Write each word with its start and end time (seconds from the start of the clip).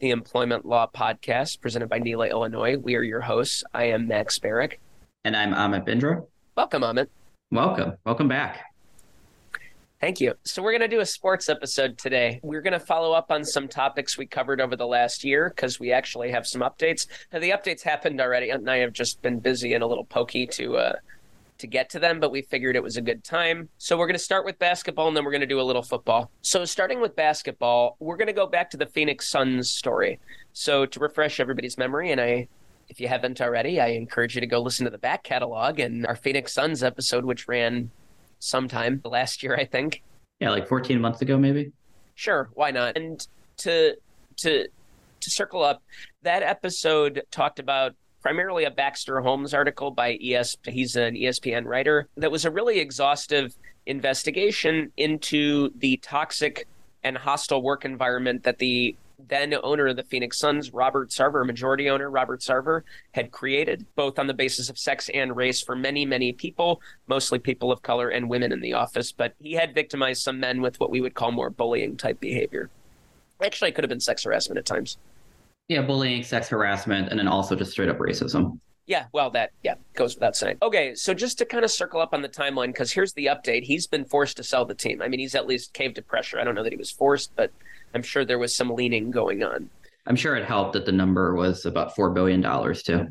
the 0.00 0.10
employment 0.10 0.64
law 0.64 0.86
podcast 0.94 1.60
presented 1.60 1.88
by 1.88 1.98
NELA 1.98 2.28
Illinois. 2.28 2.76
We 2.76 2.94
are 2.94 3.02
your 3.02 3.20
hosts. 3.20 3.64
I 3.74 3.84
am 3.84 4.06
Max 4.06 4.38
Barrick. 4.38 4.80
And 5.24 5.34
I'm 5.34 5.52
Amit 5.52 5.86
Bindra. 5.86 6.24
Welcome, 6.56 6.82
Amit. 6.82 7.08
Welcome. 7.50 7.94
Welcome 8.06 8.28
back. 8.28 8.60
Thank 10.00 10.20
you. 10.20 10.34
So, 10.44 10.62
we're 10.62 10.70
going 10.70 10.88
to 10.88 10.96
do 10.96 11.00
a 11.00 11.06
sports 11.06 11.48
episode 11.48 11.98
today. 11.98 12.38
We're 12.44 12.60
going 12.60 12.74
to 12.74 12.80
follow 12.80 13.12
up 13.12 13.32
on 13.32 13.44
some 13.44 13.66
topics 13.66 14.16
we 14.16 14.26
covered 14.26 14.60
over 14.60 14.76
the 14.76 14.86
last 14.86 15.24
year 15.24 15.48
because 15.48 15.80
we 15.80 15.90
actually 15.90 16.30
have 16.30 16.46
some 16.46 16.60
updates. 16.60 17.08
Now, 17.32 17.40
the 17.40 17.50
updates 17.50 17.82
happened 17.82 18.20
already, 18.20 18.50
and 18.50 18.70
I 18.70 18.76
have 18.76 18.92
just 18.92 19.20
been 19.20 19.40
busy 19.40 19.74
and 19.74 19.82
a 19.82 19.86
little 19.88 20.04
pokey 20.04 20.46
to 20.46 20.76
uh, 20.76 20.92
to 21.58 21.66
get 21.66 21.90
to 21.90 21.98
them, 21.98 22.20
but 22.20 22.30
we 22.30 22.42
figured 22.42 22.76
it 22.76 22.82
was 22.82 22.96
a 22.96 23.02
good 23.02 23.24
time. 23.24 23.68
So 23.78 23.96
we're 23.96 24.06
going 24.06 24.14
to 24.14 24.22
start 24.22 24.44
with 24.44 24.58
basketball 24.58 25.08
and 25.08 25.16
then 25.16 25.24
we're 25.24 25.32
going 25.32 25.40
to 25.40 25.46
do 25.46 25.60
a 25.60 25.62
little 25.62 25.82
football. 25.82 26.30
So 26.42 26.64
starting 26.64 27.00
with 27.00 27.16
basketball, 27.16 27.96
we're 28.00 28.16
going 28.16 28.28
to 28.28 28.32
go 28.32 28.46
back 28.46 28.70
to 28.70 28.76
the 28.76 28.86
Phoenix 28.86 29.28
Suns 29.28 29.70
story. 29.70 30.20
So 30.52 30.86
to 30.86 31.00
refresh 31.00 31.40
everybody's 31.40 31.78
memory, 31.78 32.12
and 32.12 32.20
I 32.20 32.48
if 32.88 33.00
you 33.00 33.08
haven't 33.08 33.40
already, 33.40 33.80
I 33.80 33.88
encourage 33.88 34.34
you 34.34 34.40
to 34.40 34.46
go 34.46 34.60
listen 34.60 34.84
to 34.84 34.90
the 34.90 34.98
back 34.98 35.22
catalog 35.22 35.78
and 35.78 36.06
our 36.06 36.16
Phoenix 36.16 36.54
Suns 36.54 36.82
episode, 36.82 37.24
which 37.24 37.46
ran 37.46 37.90
sometime 38.38 39.00
last 39.04 39.42
year, 39.42 39.56
I 39.56 39.64
think. 39.64 40.02
Yeah, 40.40 40.50
like 40.50 40.66
14 40.66 41.00
months 41.00 41.20
ago, 41.20 41.36
maybe. 41.36 41.72
Sure, 42.14 42.48
why 42.54 42.70
not? 42.70 42.96
And 42.96 43.26
to 43.58 43.96
to 44.38 44.68
to 45.20 45.30
circle 45.30 45.62
up, 45.62 45.82
that 46.22 46.42
episode 46.42 47.22
talked 47.30 47.58
about 47.58 47.94
primarily 48.28 48.64
a 48.64 48.70
Baxter 48.70 49.22
Holmes 49.22 49.54
article 49.54 49.90
by 49.90 50.18
ES. 50.22 50.58
He's 50.66 50.96
an 50.96 51.14
ESPN 51.14 51.64
writer 51.64 52.08
that 52.18 52.30
was 52.30 52.44
a 52.44 52.50
really 52.50 52.78
exhaustive 52.78 53.56
investigation 53.86 54.92
into 54.98 55.70
the 55.78 55.96
toxic 56.02 56.68
and 57.02 57.16
hostile 57.16 57.62
work 57.62 57.86
environment 57.86 58.42
that 58.42 58.58
the 58.58 58.94
then 59.30 59.54
owner 59.62 59.86
of 59.86 59.96
the 59.96 60.02
Phoenix 60.02 60.38
Suns, 60.38 60.74
Robert 60.74 61.08
Sarver, 61.08 61.46
majority 61.46 61.88
owner 61.88 62.10
Robert 62.10 62.40
Sarver, 62.40 62.82
had 63.12 63.30
created, 63.30 63.86
both 63.96 64.18
on 64.18 64.26
the 64.26 64.34
basis 64.34 64.68
of 64.68 64.76
sex 64.76 65.08
and 65.14 65.34
race 65.34 65.62
for 65.62 65.74
many, 65.74 66.04
many 66.04 66.34
people, 66.34 66.82
mostly 67.06 67.38
people 67.38 67.72
of 67.72 67.80
color 67.80 68.10
and 68.10 68.28
women 68.28 68.52
in 68.52 68.60
the 68.60 68.74
office. 68.74 69.10
But 69.10 69.32
he 69.40 69.54
had 69.54 69.74
victimized 69.74 70.22
some 70.22 70.38
men 70.38 70.60
with 70.60 70.78
what 70.78 70.90
we 70.90 71.00
would 71.00 71.14
call 71.14 71.32
more 71.32 71.48
bullying 71.48 71.96
type 71.96 72.20
behavior. 72.20 72.68
Actually, 73.42 73.70
it 73.70 73.74
could 73.74 73.84
have 73.84 73.88
been 73.88 74.00
sex 74.00 74.24
harassment 74.24 74.58
at 74.58 74.66
times. 74.66 74.98
Yeah, 75.68 75.82
bullying, 75.82 76.22
sex 76.22 76.48
harassment, 76.48 77.10
and 77.10 77.18
then 77.18 77.28
also 77.28 77.54
just 77.54 77.72
straight 77.72 77.90
up 77.90 77.98
racism. 77.98 78.58
Yeah, 78.86 79.04
well, 79.12 79.28
that 79.30 79.50
yeah 79.62 79.74
goes 79.94 80.14
without 80.14 80.34
saying. 80.34 80.56
Okay, 80.62 80.94
so 80.94 81.12
just 81.12 81.36
to 81.38 81.44
kind 81.44 81.62
of 81.62 81.70
circle 81.70 82.00
up 82.00 82.14
on 82.14 82.22
the 82.22 82.28
timeline, 82.28 82.68
because 82.68 82.90
here's 82.90 83.12
the 83.12 83.26
update: 83.26 83.64
he's 83.64 83.86
been 83.86 84.06
forced 84.06 84.38
to 84.38 84.42
sell 84.42 84.64
the 84.64 84.74
team. 84.74 85.02
I 85.02 85.08
mean, 85.08 85.20
he's 85.20 85.34
at 85.34 85.46
least 85.46 85.74
caved 85.74 85.96
to 85.96 86.02
pressure. 86.02 86.40
I 86.40 86.44
don't 86.44 86.54
know 86.54 86.62
that 86.62 86.72
he 86.72 86.78
was 86.78 86.90
forced, 86.90 87.36
but 87.36 87.52
I'm 87.94 88.02
sure 88.02 88.24
there 88.24 88.38
was 88.38 88.56
some 88.56 88.70
leaning 88.70 89.10
going 89.10 89.42
on. 89.42 89.68
I'm 90.06 90.16
sure 90.16 90.36
it 90.36 90.46
helped 90.46 90.72
that 90.72 90.86
the 90.86 90.92
number 90.92 91.34
was 91.34 91.66
about 91.66 91.94
four 91.94 92.08
billion 92.10 92.40
dollars 92.40 92.82
too. 92.82 93.08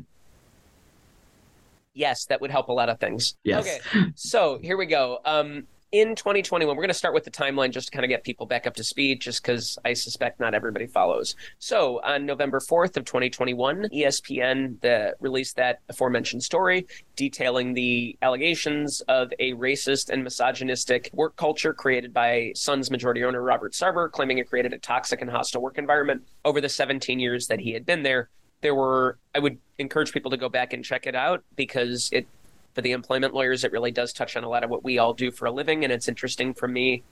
Yes, 1.94 2.26
that 2.26 2.40
would 2.40 2.50
help 2.50 2.68
a 2.68 2.72
lot 2.72 2.88
of 2.88 2.98
things. 2.98 3.36
Yes. 3.44 3.64
Okay, 3.66 4.10
so 4.16 4.58
here 4.60 4.76
we 4.76 4.86
go. 4.86 5.20
Um, 5.24 5.68
in 5.90 6.14
2021, 6.14 6.76
we're 6.76 6.82
going 6.82 6.88
to 6.88 6.94
start 6.94 7.14
with 7.14 7.24
the 7.24 7.30
timeline 7.30 7.70
just 7.70 7.86
to 7.88 7.92
kind 7.92 8.04
of 8.04 8.10
get 8.10 8.22
people 8.22 8.44
back 8.44 8.66
up 8.66 8.74
to 8.74 8.84
speed, 8.84 9.20
just 9.20 9.42
because 9.42 9.78
I 9.84 9.94
suspect 9.94 10.38
not 10.38 10.54
everybody 10.54 10.86
follows. 10.86 11.34
So, 11.58 12.00
on 12.04 12.26
November 12.26 12.60
4th 12.60 12.96
of 12.98 13.04
2021, 13.06 13.88
ESPN 13.94 14.80
the, 14.82 15.16
released 15.20 15.56
that 15.56 15.80
aforementioned 15.88 16.42
story 16.42 16.86
detailing 17.16 17.72
the 17.72 18.18
allegations 18.20 19.00
of 19.02 19.32
a 19.38 19.52
racist 19.54 20.10
and 20.10 20.22
misogynistic 20.22 21.10
work 21.14 21.36
culture 21.36 21.72
created 21.72 22.12
by 22.12 22.52
Suns 22.54 22.90
majority 22.90 23.24
owner 23.24 23.42
Robert 23.42 23.72
Sarver, 23.72 24.12
claiming 24.12 24.38
it 24.38 24.48
created 24.48 24.74
a 24.74 24.78
toxic 24.78 25.22
and 25.22 25.30
hostile 25.30 25.62
work 25.62 25.78
environment 25.78 26.22
over 26.44 26.60
the 26.60 26.68
17 26.68 27.18
years 27.18 27.46
that 27.46 27.60
he 27.60 27.72
had 27.72 27.86
been 27.86 28.02
there. 28.02 28.28
There 28.60 28.74
were, 28.74 29.18
I 29.34 29.38
would 29.38 29.58
encourage 29.78 30.12
people 30.12 30.32
to 30.32 30.36
go 30.36 30.48
back 30.48 30.72
and 30.72 30.84
check 30.84 31.06
it 31.06 31.14
out 31.14 31.44
because 31.56 32.10
it 32.12 32.26
for 32.78 32.82
the 32.82 32.92
employment 32.92 33.34
lawyers, 33.34 33.64
it 33.64 33.72
really 33.72 33.90
does 33.90 34.12
touch 34.12 34.36
on 34.36 34.44
a 34.44 34.48
lot 34.48 34.62
of 34.62 34.70
what 34.70 34.84
we 34.84 34.98
all 34.98 35.12
do 35.12 35.32
for 35.32 35.46
a 35.46 35.50
living. 35.50 35.82
And 35.82 35.92
it's 35.92 36.06
interesting 36.06 36.54
for 36.54 36.68
me, 36.68 37.02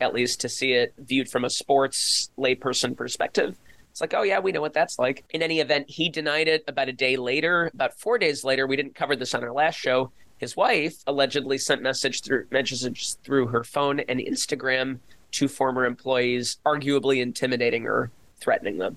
at 0.00 0.14
least, 0.14 0.40
to 0.40 0.48
see 0.48 0.72
it 0.72 0.94
viewed 0.96 1.28
from 1.28 1.44
a 1.44 1.50
sports 1.50 2.30
layperson 2.38 2.96
perspective. 2.96 3.58
It's 3.90 4.00
like, 4.00 4.14
oh, 4.14 4.22
yeah, 4.22 4.38
we 4.38 4.50
know 4.50 4.62
what 4.62 4.72
that's 4.72 4.98
like. 4.98 5.26
In 5.28 5.42
any 5.42 5.60
event, 5.60 5.90
he 5.90 6.08
denied 6.08 6.48
it 6.48 6.64
about 6.66 6.88
a 6.88 6.94
day 6.94 7.18
later. 7.18 7.70
About 7.74 7.92
four 8.00 8.16
days 8.16 8.44
later, 8.44 8.66
we 8.66 8.76
didn't 8.76 8.94
cover 8.94 9.14
this 9.14 9.34
on 9.34 9.44
our 9.44 9.52
last 9.52 9.74
show. 9.74 10.10
His 10.38 10.56
wife 10.56 10.96
allegedly 11.06 11.58
sent 11.58 11.82
message 11.82 12.22
through 12.22 12.46
messages 12.50 13.18
through 13.22 13.48
her 13.48 13.62
phone 13.62 14.00
and 14.00 14.20
Instagram 14.20 15.00
to 15.32 15.48
former 15.48 15.84
employees, 15.84 16.56
arguably 16.64 17.20
intimidating 17.20 17.86
or 17.86 18.10
threatening 18.40 18.78
them. 18.78 18.96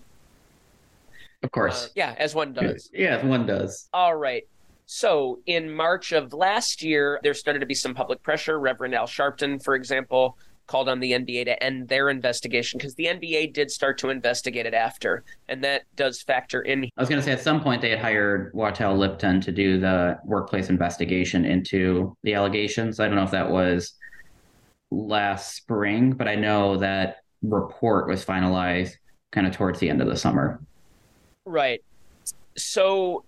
Of 1.41 1.51
course. 1.51 1.87
Uh, 1.87 1.89
yeah, 1.95 2.15
as 2.17 2.33
one 2.33 2.53
does. 2.53 2.89
Yeah, 2.93 3.25
one 3.25 3.45
does. 3.45 3.89
All 3.93 4.15
right. 4.15 4.47
So, 4.85 5.39
in 5.45 5.73
March 5.73 6.11
of 6.11 6.33
last 6.33 6.83
year, 6.83 7.19
there 7.23 7.33
started 7.33 7.59
to 7.59 7.65
be 7.65 7.73
some 7.73 7.93
public 7.93 8.21
pressure. 8.21 8.59
Reverend 8.59 8.93
Al 8.93 9.07
Sharpton, 9.07 9.63
for 9.63 9.75
example, 9.75 10.37
called 10.67 10.89
on 10.89 10.99
the 10.99 11.11
NBA 11.11 11.45
to 11.45 11.63
end 11.63 11.87
their 11.87 12.09
investigation 12.09 12.77
because 12.77 12.95
the 12.95 13.05
NBA 13.05 13.53
did 13.53 13.69
start 13.69 13.97
to 13.99 14.09
investigate 14.09 14.65
it 14.65 14.73
after, 14.73 15.23
and 15.49 15.63
that 15.63 15.83
does 15.95 16.21
factor 16.21 16.61
in. 16.61 16.85
I 16.97 17.01
was 17.01 17.09
going 17.09 17.19
to 17.19 17.25
say 17.25 17.31
at 17.31 17.41
some 17.41 17.61
point 17.61 17.81
they 17.81 17.89
had 17.89 17.99
hired 17.99 18.53
Wachtell 18.53 18.97
Lipton 18.97 19.41
to 19.41 19.51
do 19.51 19.79
the 19.79 20.19
workplace 20.25 20.69
investigation 20.69 21.45
into 21.45 22.15
the 22.23 22.33
allegations. 22.33 22.99
I 22.99 23.07
don't 23.07 23.15
know 23.15 23.23
if 23.23 23.31
that 23.31 23.49
was 23.49 23.93
last 24.91 25.55
spring, 25.55 26.11
but 26.11 26.27
I 26.27 26.35
know 26.35 26.77
that 26.77 27.17
report 27.41 28.07
was 28.07 28.23
finalized 28.23 28.93
kind 29.31 29.47
of 29.47 29.53
towards 29.53 29.79
the 29.79 29.89
end 29.89 30.01
of 30.01 30.07
the 30.07 30.15
summer. 30.15 30.61
Right. 31.45 31.83
So 32.55 33.25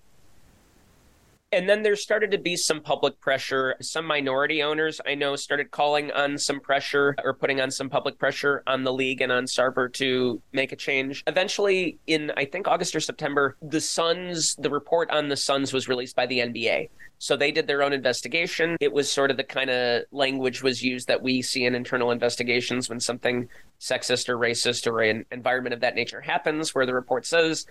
and 1.52 1.70
then 1.70 1.84
there 1.84 1.96
started 1.96 2.32
to 2.32 2.38
be 2.38 2.58
some 2.58 2.82
public 2.82 3.20
pressure. 3.22 3.76
Some 3.82 4.06
minority 4.06 4.62
owners 4.62 5.00
I 5.06 5.16
know 5.16 5.36
started 5.36 5.72
calling 5.72 6.12
on 6.12 6.38
some 6.38 6.60
pressure 6.60 7.16
or 7.24 7.34
putting 7.34 7.62
on 7.62 7.72
some 7.72 7.90
public 7.90 8.18
pressure 8.18 8.64
on 8.68 8.84
the 8.84 8.92
league 8.92 9.22
and 9.22 9.32
on 9.32 9.46
Sarver 9.46 9.92
to 9.94 10.42
make 10.52 10.72
a 10.72 10.76
change. 10.76 11.24
Eventually, 11.28 11.98
in 12.08 12.32
I 12.36 12.46
think 12.46 12.68
August 12.68 12.96
or 12.96 13.00
September, 13.00 13.56
the 13.62 13.80
Suns, 13.80 14.56
the 14.56 14.70
report 14.70 15.10
on 15.12 15.30
the 15.30 15.38
Suns 15.38 15.72
was 15.72 15.88
released 15.88 16.16
by 16.16 16.26
the 16.26 16.40
NBA. 16.40 16.90
So 17.20 17.38
they 17.38 17.52
did 17.52 17.68
their 17.68 17.82
own 17.82 17.94
investigation. 17.94 18.76
It 18.82 18.92
was 18.92 19.10
sort 19.10 19.32
of 19.32 19.38
the 19.38 19.44
kind 19.44 19.70
of 19.70 20.04
language 20.12 20.62
was 20.62 20.84
used 20.84 21.08
that 21.08 21.22
we 21.22 21.42
see 21.42 21.66
in 21.66 21.74
internal 21.74 22.12
investigations 22.12 22.90
when 22.90 23.00
something 23.00 23.48
sexist 23.80 24.28
or 24.28 24.38
racist 24.38 24.92
or 24.92 25.02
an 25.02 25.26
environment 25.32 25.74
of 25.74 25.80
that 25.80 25.96
nature 25.96 26.20
happens, 26.20 26.76
where 26.76 26.86
the 26.86 26.94
report 26.94 27.26
says 27.26 27.66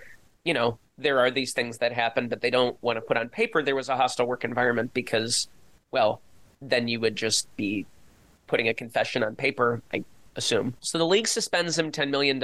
you 0.44 0.54
know, 0.54 0.78
there 0.98 1.18
are 1.18 1.30
these 1.30 1.52
things 1.52 1.78
that 1.78 1.92
happen, 1.92 2.28
but 2.28 2.40
they 2.40 2.50
don't 2.50 2.80
want 2.82 2.96
to 2.96 3.00
put 3.00 3.16
on 3.16 3.28
paper 3.28 3.62
there 3.62 3.74
was 3.74 3.88
a 3.88 3.96
hostile 3.96 4.26
work 4.26 4.44
environment 4.44 4.92
because, 4.94 5.48
well, 5.90 6.20
then 6.60 6.86
you 6.88 7.00
would 7.00 7.16
just 7.16 7.54
be 7.56 7.86
putting 8.46 8.68
a 8.68 8.74
confession 8.74 9.22
on 9.24 9.34
paper, 9.34 9.82
I 9.92 10.04
assume. 10.36 10.74
So 10.80 10.98
the 10.98 11.06
league 11.06 11.28
suspends 11.28 11.78
him 11.78 11.90
$10 11.90 12.10
million 12.10 12.42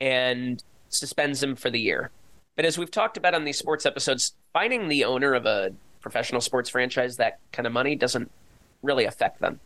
and 0.00 0.62
suspends 0.88 1.42
him 1.42 1.56
for 1.56 1.70
the 1.70 1.80
year. 1.80 2.10
But 2.56 2.64
as 2.64 2.78
we've 2.78 2.90
talked 2.90 3.16
about 3.16 3.34
on 3.34 3.44
these 3.44 3.58
sports 3.58 3.86
episodes, 3.86 4.34
finding 4.52 4.88
the 4.88 5.04
owner 5.04 5.34
of 5.34 5.46
a 5.46 5.72
professional 6.00 6.40
sports 6.40 6.70
franchise 6.70 7.16
that 7.16 7.38
kind 7.52 7.66
of 7.66 7.72
money 7.72 7.94
doesn't 7.94 8.30
really 8.82 9.04
affect 9.04 9.40
them. 9.40 9.60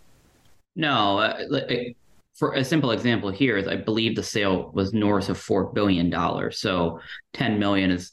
No, 0.74 1.18
uh, 1.18 1.44
for 2.34 2.54
a 2.54 2.64
simple 2.64 2.90
example 2.90 3.30
here 3.30 3.56
is 3.56 3.68
I 3.68 3.76
believe 3.76 4.16
the 4.16 4.22
sale 4.22 4.70
was 4.72 4.92
north 4.92 5.28
of 5.28 5.38
four 5.38 5.72
billion 5.72 6.10
dollars. 6.10 6.58
So 6.58 7.00
ten 7.32 7.58
million 7.58 7.90
is, 7.90 8.12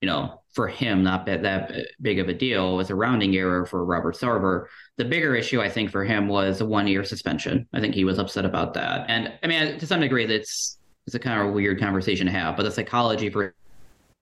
you 0.00 0.08
know, 0.08 0.40
for 0.52 0.68
him 0.68 1.02
not 1.02 1.26
that 1.26 1.72
big 2.00 2.18
of 2.18 2.28
a 2.28 2.34
deal. 2.34 2.74
It 2.74 2.76
was 2.76 2.90
a 2.90 2.94
rounding 2.94 3.34
error 3.36 3.66
for 3.66 3.84
Robert 3.84 4.16
Sarver. 4.16 4.66
The 4.96 5.04
bigger 5.04 5.34
issue 5.34 5.60
I 5.60 5.68
think 5.68 5.90
for 5.90 6.04
him 6.04 6.28
was 6.28 6.60
a 6.60 6.66
one 6.66 6.86
year 6.86 7.04
suspension. 7.04 7.66
I 7.72 7.80
think 7.80 7.94
he 7.94 8.04
was 8.04 8.18
upset 8.18 8.44
about 8.44 8.74
that. 8.74 9.06
And 9.08 9.32
I 9.42 9.46
mean, 9.46 9.78
to 9.78 9.86
some 9.86 10.00
degree, 10.00 10.26
that's 10.26 10.78
it's 11.06 11.14
a 11.14 11.18
kind 11.18 11.46
of 11.46 11.52
weird 11.52 11.80
conversation 11.80 12.26
to 12.26 12.32
have. 12.32 12.56
But 12.56 12.62
the 12.62 12.70
psychology 12.70 13.30
for 13.30 13.54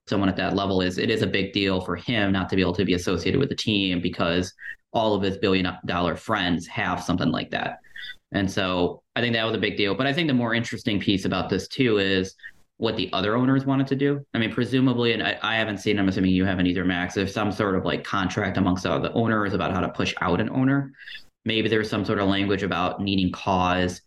someone 0.07 0.27
at 0.27 0.35
that 0.35 0.55
level 0.55 0.81
is 0.81 0.97
it 0.97 1.09
is 1.09 1.21
a 1.21 1.27
big 1.27 1.53
deal 1.53 1.79
for 1.79 1.95
him 1.95 2.31
not 2.31 2.49
to 2.49 2.55
be 2.55 2.61
able 2.61 2.73
to 2.73 2.83
be 2.83 2.93
associated 2.93 3.39
with 3.39 3.49
the 3.49 3.55
team 3.55 4.01
because 4.01 4.53
all 4.91 5.15
of 5.15 5.21
his 5.21 5.37
billion 5.37 5.67
dollar 5.85 6.15
friends 6.15 6.67
have 6.67 7.01
something 7.01 7.29
like 7.29 7.49
that. 7.51 7.79
And 8.33 8.49
so 8.49 9.01
I 9.15 9.21
think 9.21 9.33
that 9.33 9.45
was 9.45 9.55
a 9.55 9.59
big 9.59 9.77
deal. 9.77 9.95
But 9.95 10.07
I 10.07 10.13
think 10.13 10.27
the 10.27 10.33
more 10.33 10.53
interesting 10.53 10.99
piece 10.99 11.25
about 11.25 11.49
this 11.49 11.67
too 11.67 11.97
is 11.99 12.35
what 12.77 12.97
the 12.97 13.09
other 13.13 13.37
owners 13.37 13.65
wanted 13.65 13.87
to 13.87 13.95
do. 13.95 14.25
I 14.33 14.39
mean, 14.39 14.51
presumably, 14.51 15.13
and 15.13 15.23
I, 15.23 15.37
I 15.41 15.55
haven't 15.55 15.77
seen, 15.77 15.99
I'm 15.99 16.09
assuming 16.09 16.31
you 16.31 16.45
haven't 16.45 16.67
either, 16.67 16.83
Max, 16.83 17.13
there's 17.13 17.33
some 17.33 17.51
sort 17.51 17.75
of 17.75 17.85
like 17.85 18.03
contract 18.03 18.57
amongst 18.57 18.83
the 18.83 19.11
owners 19.13 19.53
about 19.53 19.71
how 19.71 19.79
to 19.79 19.89
push 19.89 20.13
out 20.21 20.41
an 20.41 20.49
owner. 20.49 20.91
Maybe 21.45 21.69
there's 21.69 21.89
some 21.89 22.03
sort 22.03 22.19
of 22.19 22.27
language 22.27 22.63
about 22.63 23.01
needing 23.01 23.31
cause, 23.31 24.01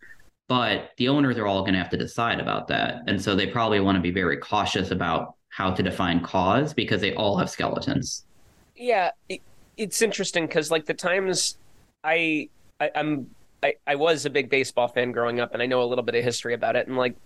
but 0.48 0.90
the 0.96 1.08
owners 1.08 1.38
are 1.38 1.46
all 1.46 1.60
going 1.60 1.74
to 1.74 1.78
have 1.78 1.90
to 1.90 1.96
decide 1.96 2.40
about 2.40 2.66
that. 2.68 3.02
And 3.06 3.20
so 3.22 3.34
they 3.34 3.46
probably 3.46 3.80
want 3.80 3.96
to 3.96 4.02
be 4.02 4.10
very 4.10 4.38
cautious 4.38 4.90
about 4.90 5.34
how 5.50 5.70
to 5.70 5.82
define 5.82 6.20
cause 6.20 6.74
because 6.74 7.00
they 7.00 7.14
all 7.14 7.36
have 7.38 7.48
skeletons. 7.48 8.26
Yeah, 8.74 9.12
it, 9.28 9.40
it's 9.76 10.02
interesting 10.02 10.46
because 10.46 10.70
like 10.70 10.84
the 10.86 10.94
times 10.94 11.56
I, 12.04 12.48
I 12.80 12.90
I'm 12.94 13.30
I, 13.62 13.74
I 13.86 13.94
was 13.96 14.26
a 14.26 14.30
big 14.30 14.50
baseball 14.50 14.88
fan 14.88 15.12
growing 15.12 15.40
up 15.40 15.52
and 15.52 15.62
I 15.62 15.66
know 15.66 15.82
a 15.82 15.84
little 15.84 16.04
bit 16.04 16.14
of 16.14 16.22
history 16.24 16.54
about 16.54 16.76
it 16.76 16.86
and 16.86 16.96
like 16.96 17.16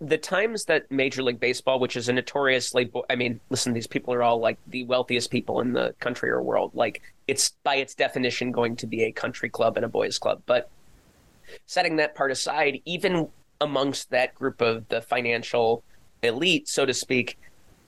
the 0.00 0.18
times 0.18 0.64
that 0.64 0.90
Major 0.90 1.22
League 1.22 1.40
Baseball, 1.40 1.78
which 1.78 1.96
is 1.96 2.08
a 2.08 2.12
notoriously, 2.12 2.90
I 3.08 3.16
mean, 3.16 3.40
listen, 3.50 3.72
these 3.72 3.86
people 3.86 4.12
are 4.12 4.22
all 4.22 4.38
like 4.38 4.58
the 4.66 4.84
wealthiest 4.84 5.30
people 5.30 5.60
in 5.60 5.72
the 5.72 5.94
country 6.00 6.30
or 6.30 6.42
world. 6.42 6.72
Like, 6.74 7.02
it's 7.26 7.50
by 7.62 7.76
its 7.76 7.94
definition 7.94 8.52
going 8.52 8.76
to 8.76 8.86
be 8.86 9.04
a 9.04 9.12
country 9.12 9.48
club 9.48 9.76
and 9.76 9.84
a 9.84 9.88
boys' 9.88 10.18
club. 10.18 10.42
But 10.46 10.68
setting 11.66 11.96
that 11.96 12.14
part 12.14 12.30
aside, 12.30 12.80
even 12.84 13.28
amongst 13.60 14.10
that 14.10 14.34
group 14.34 14.60
of 14.60 14.88
the 14.88 15.00
financial 15.00 15.82
elite, 16.22 16.68
so 16.68 16.84
to 16.84 16.94
speak, 16.94 17.38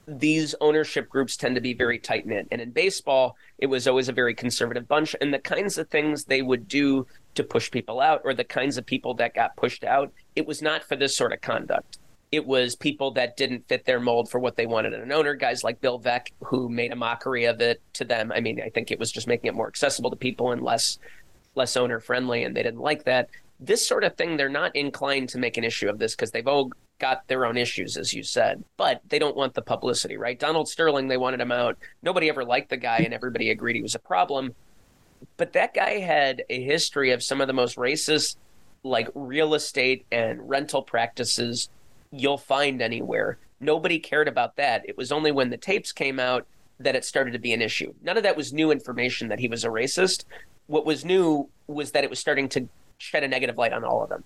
these 0.07 0.55
ownership 0.61 1.09
groups 1.09 1.37
tend 1.37 1.57
to 1.57 1.61
be 1.61 1.75
very 1.75 1.99
tight 1.99 2.27
knit. 2.27 2.47
And 2.53 2.61
in 2.61 2.71
baseball, 2.71 3.37
it 3.59 3.67
was 3.67 3.89
always 3.89 4.09
a 4.09 4.13
very 4.13 4.35
conservative 4.35 4.87
bunch. 4.87 5.17
And 5.21 5.35
the 5.35 5.41
kinds 5.41 5.77
of 5.77 5.89
things 5.89 6.25
they 6.25 6.43
would 6.43 6.69
do 6.69 7.07
to 7.37 7.45
push 7.45 7.71
people 7.71 8.01
out 8.01 8.23
or 8.25 8.35
the 8.35 8.45
kinds 8.45 8.79
of 8.79 8.87
people 8.87 9.15
that 9.15 9.35
got 9.35 9.57
pushed 9.57 9.85
out, 9.85 10.13
it 10.35 10.47
was 10.47 10.63
not 10.63 10.85
for 10.85 10.97
this 10.97 11.17
sort 11.17 11.33
of 11.33 11.41
conduct. 11.41 11.99
It 12.33 12.45
was 12.45 12.75
people 12.75 13.13
that 13.13 13.37
didn't 13.37 13.69
fit 13.69 13.85
their 13.85 14.01
mold 14.01 14.29
for 14.29 14.41
what 14.41 14.57
they 14.57 14.67
wanted 14.67 14.93
in 14.93 15.01
an 15.01 15.13
owner, 15.13 15.35
guys 15.35 15.63
like 15.63 15.81
Bill 15.81 16.01
Veeck, 16.01 16.33
who 16.45 16.69
made 16.69 16.93
a 16.93 16.97
mockery 16.97 17.45
of 17.45 17.61
it 17.61 17.81
to 17.95 18.05
them. 18.05 18.33
I 18.33 18.41
mean, 18.41 18.61
I 18.61 18.69
think 18.69 18.91
it 18.91 18.99
was 18.99 19.13
just 19.13 19.29
making 19.29 19.49
it 19.49 19.55
more 19.55 19.69
accessible 19.69 20.11
to 20.11 20.17
people 20.17 20.51
and 20.51 20.63
less 20.63 20.99
less 21.55 21.77
owner 21.77 22.01
friendly, 22.01 22.43
and 22.43 22.55
they 22.55 22.63
didn't 22.63 22.81
like 22.81 23.05
that. 23.05 23.31
This 23.59 23.87
sort 23.87 24.05
of 24.05 24.15
thing, 24.17 24.37
they're 24.37 24.49
not 24.49 24.77
inclined 24.77 25.31
to 25.31 25.39
make 25.39 25.57
an 25.57 25.65
issue 25.65 25.89
of 25.89 25.99
this 25.99 26.15
because 26.15 26.31
they've 26.31 26.47
all 26.47 26.71
got 26.99 27.27
their 27.29 27.47
own 27.47 27.57
issues, 27.57 27.97
as 27.97 28.13
you 28.13 28.23
said, 28.23 28.63
but 28.77 29.01
they 29.09 29.19
don't 29.19 29.37
want 29.37 29.55
the 29.55 29.63
publicity, 29.63 30.17
right? 30.17 30.39
Donald 30.39 30.69
Sterling, 30.69 31.09
they 31.09 31.17
wanted 31.17 31.41
him 31.41 31.53
out. 31.53 31.79
Nobody 32.03 32.29
ever 32.29 32.45
liked 32.45 32.71
the 32.71 32.77
guy, 32.77 32.99
and 32.99 33.15
everybody 33.15 33.51
agreed 33.51 33.77
he 33.77 33.83
was 33.83 33.95
a 33.95 34.01
problem 34.01 34.55
but 35.37 35.53
that 35.53 35.75
guy 35.75 35.99
had 35.99 36.45
a 36.49 36.63
history 36.63 37.11
of 37.11 37.23
some 37.23 37.41
of 37.41 37.47
the 37.47 37.53
most 37.53 37.77
racist 37.77 38.37
like 38.83 39.09
real 39.15 39.55
estate 39.55 40.07
and 40.13 40.49
rental 40.49 40.83
practices 40.83 41.69
you'll 42.13 42.39
find 42.39 42.81
anywhere. 42.81 43.39
Nobody 43.61 43.99
cared 43.99 44.29
about 44.29 44.57
that. 44.57 44.83
It 44.89 44.97
was 44.97 45.11
only 45.13 45.33
when 45.33 45.51
the 45.51 45.57
tapes 45.57 45.93
came 45.93 46.21
out 46.21 46.47
that 46.79 46.95
it 46.95 47.05
started 47.05 47.33
to 47.33 47.39
be 47.39 47.53
an 47.53 47.63
issue. 47.63 47.93
None 48.03 48.17
of 48.17 48.23
that 48.23 48.37
was 48.37 48.53
new 48.53 48.71
information 48.71 49.29
that 49.29 49.39
he 49.39 49.49
was 49.49 49.65
a 49.65 49.69
racist. 49.69 50.25
What 50.67 50.85
was 50.85 51.05
new 51.05 51.49
was 51.67 51.91
that 51.93 52.05
it 52.05 52.11
was 52.11 52.19
starting 52.19 52.49
to 52.51 52.69
shed 52.99 53.25
a 53.25 53.29
negative 53.29 53.59
light 53.59 53.73
on 53.73 53.85
all 53.85 54.03
of 54.03 54.09
them. 54.09 54.25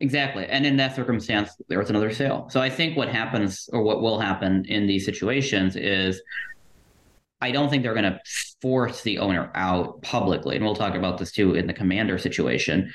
Exactly. 0.00 0.46
And 0.46 0.64
in 0.64 0.76
that 0.76 0.94
circumstance, 0.94 1.56
there 1.68 1.78
was 1.78 1.90
another 1.90 2.12
sale. 2.12 2.46
So 2.50 2.60
I 2.60 2.70
think 2.70 2.96
what 2.96 3.08
happens 3.08 3.68
or 3.72 3.82
what 3.82 4.00
will 4.00 4.20
happen 4.20 4.64
in 4.66 4.86
these 4.86 5.04
situations 5.04 5.74
is 5.76 6.20
I 7.40 7.50
don't 7.50 7.70
think 7.70 7.82
they're 7.82 7.94
going 7.94 8.04
to 8.04 8.20
force 8.60 9.02
the 9.02 9.18
owner 9.18 9.50
out 9.54 10.02
publicly. 10.02 10.56
And 10.56 10.64
we'll 10.64 10.74
talk 10.74 10.94
about 10.94 11.18
this 11.18 11.32
too 11.32 11.54
in 11.54 11.66
the 11.66 11.72
commander 11.72 12.18
situation. 12.18 12.92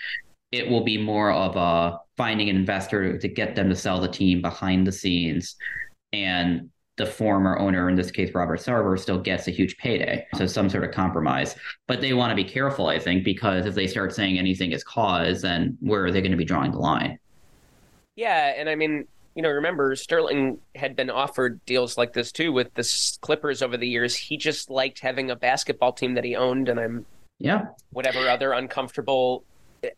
It 0.52 0.70
will 0.70 0.84
be 0.84 0.98
more 0.98 1.32
of 1.32 1.56
a 1.56 2.00
finding 2.18 2.50
an 2.50 2.56
investor 2.56 3.18
to 3.18 3.28
get 3.28 3.56
them 3.56 3.70
to 3.70 3.76
sell 3.76 4.00
the 4.00 4.08
team 4.08 4.42
behind 4.42 4.86
the 4.86 4.92
scenes. 4.92 5.56
And 6.12 6.70
the 6.98 7.06
former 7.08 7.58
owner, 7.58 7.90
in 7.90 7.96
this 7.96 8.12
case, 8.12 8.36
Robert 8.36 8.60
Sarver, 8.60 9.00
still 9.00 9.20
gets 9.20 9.48
a 9.48 9.52
huge 9.52 9.78
payday. 9.78 10.28
So 10.36 10.46
some 10.46 10.70
sort 10.70 10.84
of 10.84 10.92
compromise. 10.92 11.56
But 11.88 12.02
they 12.02 12.14
want 12.14 12.30
to 12.30 12.36
be 12.36 12.44
careful, 12.44 12.88
I 12.88 13.00
think, 13.00 13.24
because 13.24 13.66
if 13.66 13.74
they 13.74 13.88
start 13.88 14.14
saying 14.14 14.38
anything 14.38 14.74
is 14.74 14.84
cause, 14.84 15.42
then 15.42 15.76
where 15.80 16.06
are 16.06 16.12
they 16.12 16.22
going 16.22 16.32
to 16.32 16.38
be 16.38 16.46
drawing 16.46 16.72
the 16.72 16.78
line? 16.78 17.18
Yeah. 18.16 18.54
And 18.56 18.70
I 18.70 18.76
mean, 18.76 19.08
you 19.36 19.42
know, 19.42 19.50
remember 19.50 19.96
Sterling 19.96 20.60
had 20.76 20.96
been 20.96 21.10
offered 21.10 21.64
deals 21.66 21.98
like 21.98 22.14
this 22.14 22.32
too 22.32 22.52
with 22.52 22.74
the 22.76 23.18
Clippers 23.22 23.62
over 23.62 23.78
the 23.78 23.88
years. 23.88 24.16
He 24.16 24.38
just 24.38 24.70
liked 24.70 25.00
having 25.00 25.32
a 25.32 25.36
basketball 25.36 25.94
team 25.94 26.14
that 26.16 26.24
he 26.24 26.36
owned, 26.36 26.70
and 26.70 26.80
I'm 26.80 27.06
yeah, 27.40 27.68
whatever 27.92 28.28
other 28.30 28.54
uncomfortable 28.54 29.44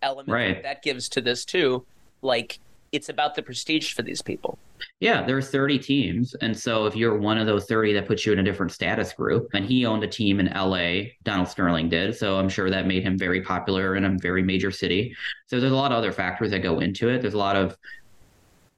element 0.01 0.29
right. 0.29 0.63
that 0.63 0.81
gives 0.81 1.09
to 1.09 1.21
this 1.21 1.45
too. 1.45 1.85
Like 2.21 2.59
it's 2.91 3.09
about 3.09 3.35
the 3.35 3.43
prestige 3.43 3.93
for 3.93 4.01
these 4.01 4.21
people. 4.21 4.57
Yeah, 4.99 5.25
there 5.25 5.37
are 5.37 5.41
30 5.41 5.79
teams. 5.79 6.33
And 6.35 6.57
so 6.57 6.85
if 6.85 6.95
you're 6.95 7.17
one 7.17 7.37
of 7.37 7.45
those 7.45 7.65
30, 7.65 7.93
that 7.93 8.07
puts 8.07 8.25
you 8.25 8.33
in 8.33 8.39
a 8.39 8.43
different 8.43 8.71
status 8.71 9.13
group. 9.13 9.49
And 9.53 9.65
he 9.65 9.85
owned 9.85 10.03
a 10.03 10.07
team 10.07 10.39
in 10.39 10.47
LA, 10.47 11.11
Donald 11.23 11.47
Sterling 11.47 11.89
did. 11.89 12.15
So 12.15 12.39
I'm 12.39 12.49
sure 12.49 12.69
that 12.69 12.87
made 12.87 13.03
him 13.03 13.17
very 13.17 13.41
popular 13.41 13.95
in 13.95 14.05
a 14.05 14.17
very 14.17 14.43
major 14.43 14.71
city. 14.71 15.15
So 15.47 15.59
there's 15.59 15.71
a 15.71 15.75
lot 15.75 15.91
of 15.91 15.97
other 15.97 16.11
factors 16.11 16.51
that 16.51 16.59
go 16.59 16.79
into 16.79 17.09
it. 17.09 17.21
There's 17.21 17.33
a 17.33 17.37
lot 17.37 17.55
of 17.55 17.77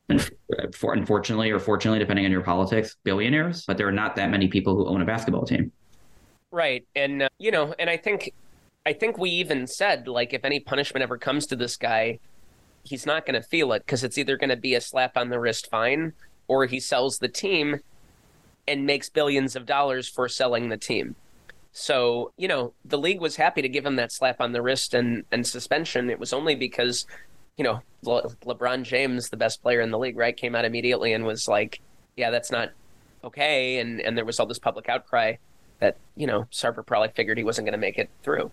unfortunately 0.09 1.51
or 1.51 1.59
fortunately, 1.59 1.99
depending 1.99 2.25
on 2.25 2.31
your 2.31 2.41
politics, 2.41 2.95
billionaires, 3.03 3.65
but 3.65 3.77
there 3.77 3.87
are 3.87 3.91
not 3.91 4.15
that 4.15 4.29
many 4.29 4.47
people 4.47 4.75
who 4.75 4.87
own 4.87 5.01
a 5.01 5.05
basketball 5.05 5.45
team. 5.45 5.71
Right. 6.51 6.85
And, 6.95 7.23
uh, 7.23 7.29
you 7.37 7.51
know, 7.51 7.73
and 7.77 7.89
I 7.89 7.97
think, 7.97 8.33
I 8.85 8.93
think 8.93 9.17
we 9.17 9.29
even 9.31 9.67
said, 9.67 10.07
like, 10.07 10.33
if 10.33 10.45
any 10.45 10.61
punishment 10.61 11.03
ever 11.03 11.17
comes 11.17 11.45
to 11.47 11.55
this 11.57 11.75
guy, 11.75 12.19
he's 12.83 13.05
not 13.05 13.25
going 13.25 13.39
to 13.39 13.45
feel 13.45 13.73
it 13.73 13.85
because 13.85 14.03
it's 14.03 14.17
either 14.17 14.37
going 14.37 14.49
to 14.49 14.55
be 14.55 14.75
a 14.75 14.81
slap 14.81 15.17
on 15.17 15.29
the 15.29 15.39
wrist 15.39 15.69
fine 15.69 16.13
or 16.47 16.65
he 16.65 16.79
sells 16.79 17.19
the 17.19 17.27
team 17.27 17.81
and 18.65 18.85
makes 18.85 19.09
billions 19.09 19.55
of 19.55 19.65
dollars 19.65 20.07
for 20.07 20.29
selling 20.29 20.69
the 20.69 20.77
team. 20.77 21.15
So, 21.73 22.31
you 22.37 22.47
know, 22.47 22.73
the 22.85 22.97
league 22.97 23.21
was 23.21 23.35
happy 23.35 23.61
to 23.61 23.69
give 23.69 23.85
him 23.85 23.97
that 23.97 24.11
slap 24.11 24.41
on 24.41 24.53
the 24.53 24.61
wrist 24.61 24.93
and, 24.93 25.25
and 25.31 25.45
suspension. 25.45 26.09
It 26.09 26.19
was 26.19 26.33
only 26.33 26.55
because 26.55 27.05
you 27.57 27.63
know, 27.63 27.81
Le- 28.03 28.29
LeBron 28.45 28.83
James, 28.83 29.29
the 29.29 29.37
best 29.37 29.61
player 29.61 29.81
in 29.81 29.91
the 29.91 29.97
league, 29.97 30.17
right, 30.17 30.35
came 30.35 30.55
out 30.55 30.65
immediately 30.65 31.13
and 31.13 31.25
was 31.25 31.47
like, 31.47 31.81
"Yeah, 32.15 32.29
that's 32.29 32.51
not 32.51 32.69
okay," 33.23 33.79
and 33.79 33.99
and 34.01 34.17
there 34.17 34.25
was 34.25 34.39
all 34.39 34.45
this 34.45 34.59
public 34.59 34.87
outcry 34.89 35.35
that 35.79 35.97
you 36.15 36.27
know 36.27 36.43
Sarver 36.51 36.85
probably 36.85 37.09
figured 37.09 37.37
he 37.37 37.43
wasn't 37.43 37.65
going 37.65 37.73
to 37.73 37.79
make 37.79 37.97
it 37.97 38.09
through. 38.23 38.51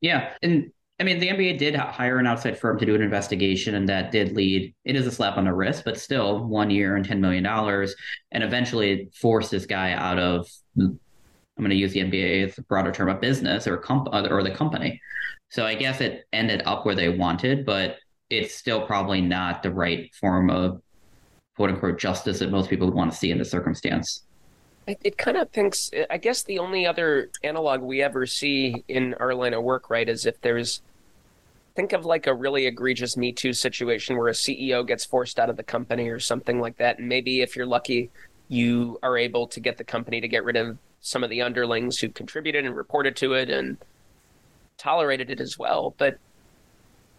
Yeah, 0.00 0.32
and 0.42 0.72
I 0.98 1.04
mean 1.04 1.18
the 1.18 1.28
NBA 1.28 1.58
did 1.58 1.74
hire 1.76 2.18
an 2.18 2.26
outside 2.26 2.58
firm 2.58 2.78
to 2.78 2.86
do 2.86 2.94
an 2.94 3.02
investigation, 3.02 3.74
and 3.74 3.88
that 3.88 4.10
did 4.10 4.34
lead. 4.34 4.74
It 4.84 4.96
is 4.96 5.06
a 5.06 5.12
slap 5.12 5.36
on 5.36 5.44
the 5.44 5.52
wrist, 5.52 5.82
but 5.84 6.00
still 6.00 6.44
one 6.44 6.70
year 6.70 6.96
and 6.96 7.04
ten 7.04 7.20
million 7.20 7.44
dollars, 7.44 7.94
and 8.32 8.42
eventually 8.42 9.10
forced 9.14 9.50
this 9.50 9.66
guy 9.66 9.92
out 9.92 10.18
of. 10.18 10.48
I'm 10.78 11.62
going 11.62 11.70
to 11.70 11.76
use 11.76 11.92
the 11.92 12.00
NBA 12.00 12.48
as 12.48 12.58
a 12.58 12.62
broader 12.62 12.92
term 12.92 13.08
of 13.08 13.18
business 13.20 13.66
or 13.66 13.78
comp 13.78 14.08
or 14.12 14.42
the 14.42 14.50
company. 14.50 15.00
So 15.48 15.64
I 15.64 15.74
guess 15.74 16.02
it 16.02 16.26
ended 16.32 16.62
up 16.66 16.84
where 16.84 16.94
they 16.94 17.08
wanted, 17.08 17.64
but 17.64 17.96
it's 18.30 18.54
still 18.54 18.84
probably 18.86 19.20
not 19.20 19.62
the 19.62 19.70
right 19.70 20.14
form 20.14 20.50
of 20.50 20.82
quote 21.56 21.70
unquote 21.70 21.98
justice 21.98 22.38
that 22.40 22.50
most 22.50 22.68
people 22.68 22.86
would 22.86 22.94
want 22.94 23.10
to 23.10 23.16
see 23.16 23.30
in 23.30 23.38
the 23.38 23.44
circumstance. 23.44 24.22
It, 24.86 25.18
kind 25.18 25.36
of 25.36 25.50
thinks, 25.50 25.90
I 26.10 26.16
guess 26.16 26.44
the 26.44 26.60
only 26.60 26.86
other 26.86 27.30
analog 27.42 27.80
we 27.80 28.02
ever 28.02 28.24
see 28.24 28.84
in 28.86 29.14
our 29.14 29.34
line 29.34 29.52
of 29.52 29.64
work, 29.64 29.90
right, 29.90 30.08
is 30.08 30.26
if 30.26 30.40
there's, 30.42 30.80
think 31.74 31.92
of 31.92 32.06
like 32.06 32.28
a 32.28 32.34
really 32.34 32.66
egregious 32.66 33.16
Me 33.16 33.32
Too 33.32 33.52
situation 33.52 34.16
where 34.16 34.28
a 34.28 34.32
CEO 34.32 34.86
gets 34.86 35.04
forced 35.04 35.40
out 35.40 35.50
of 35.50 35.56
the 35.56 35.64
company 35.64 36.08
or 36.08 36.20
something 36.20 36.60
like 36.60 36.76
that. 36.76 37.00
And 37.00 37.08
maybe 37.08 37.40
if 37.40 37.56
you're 37.56 37.66
lucky, 37.66 38.10
you 38.46 39.00
are 39.02 39.18
able 39.18 39.48
to 39.48 39.58
get 39.58 39.76
the 39.76 39.82
company 39.82 40.20
to 40.20 40.28
get 40.28 40.44
rid 40.44 40.54
of 40.54 40.78
some 41.00 41.24
of 41.24 41.30
the 41.30 41.42
underlings 41.42 41.98
who 41.98 42.08
contributed 42.08 42.64
and 42.64 42.76
reported 42.76 43.16
to 43.16 43.32
it 43.32 43.50
and 43.50 43.78
tolerated 44.78 45.30
it 45.30 45.40
as 45.40 45.58
well. 45.58 45.96
But 45.98 46.18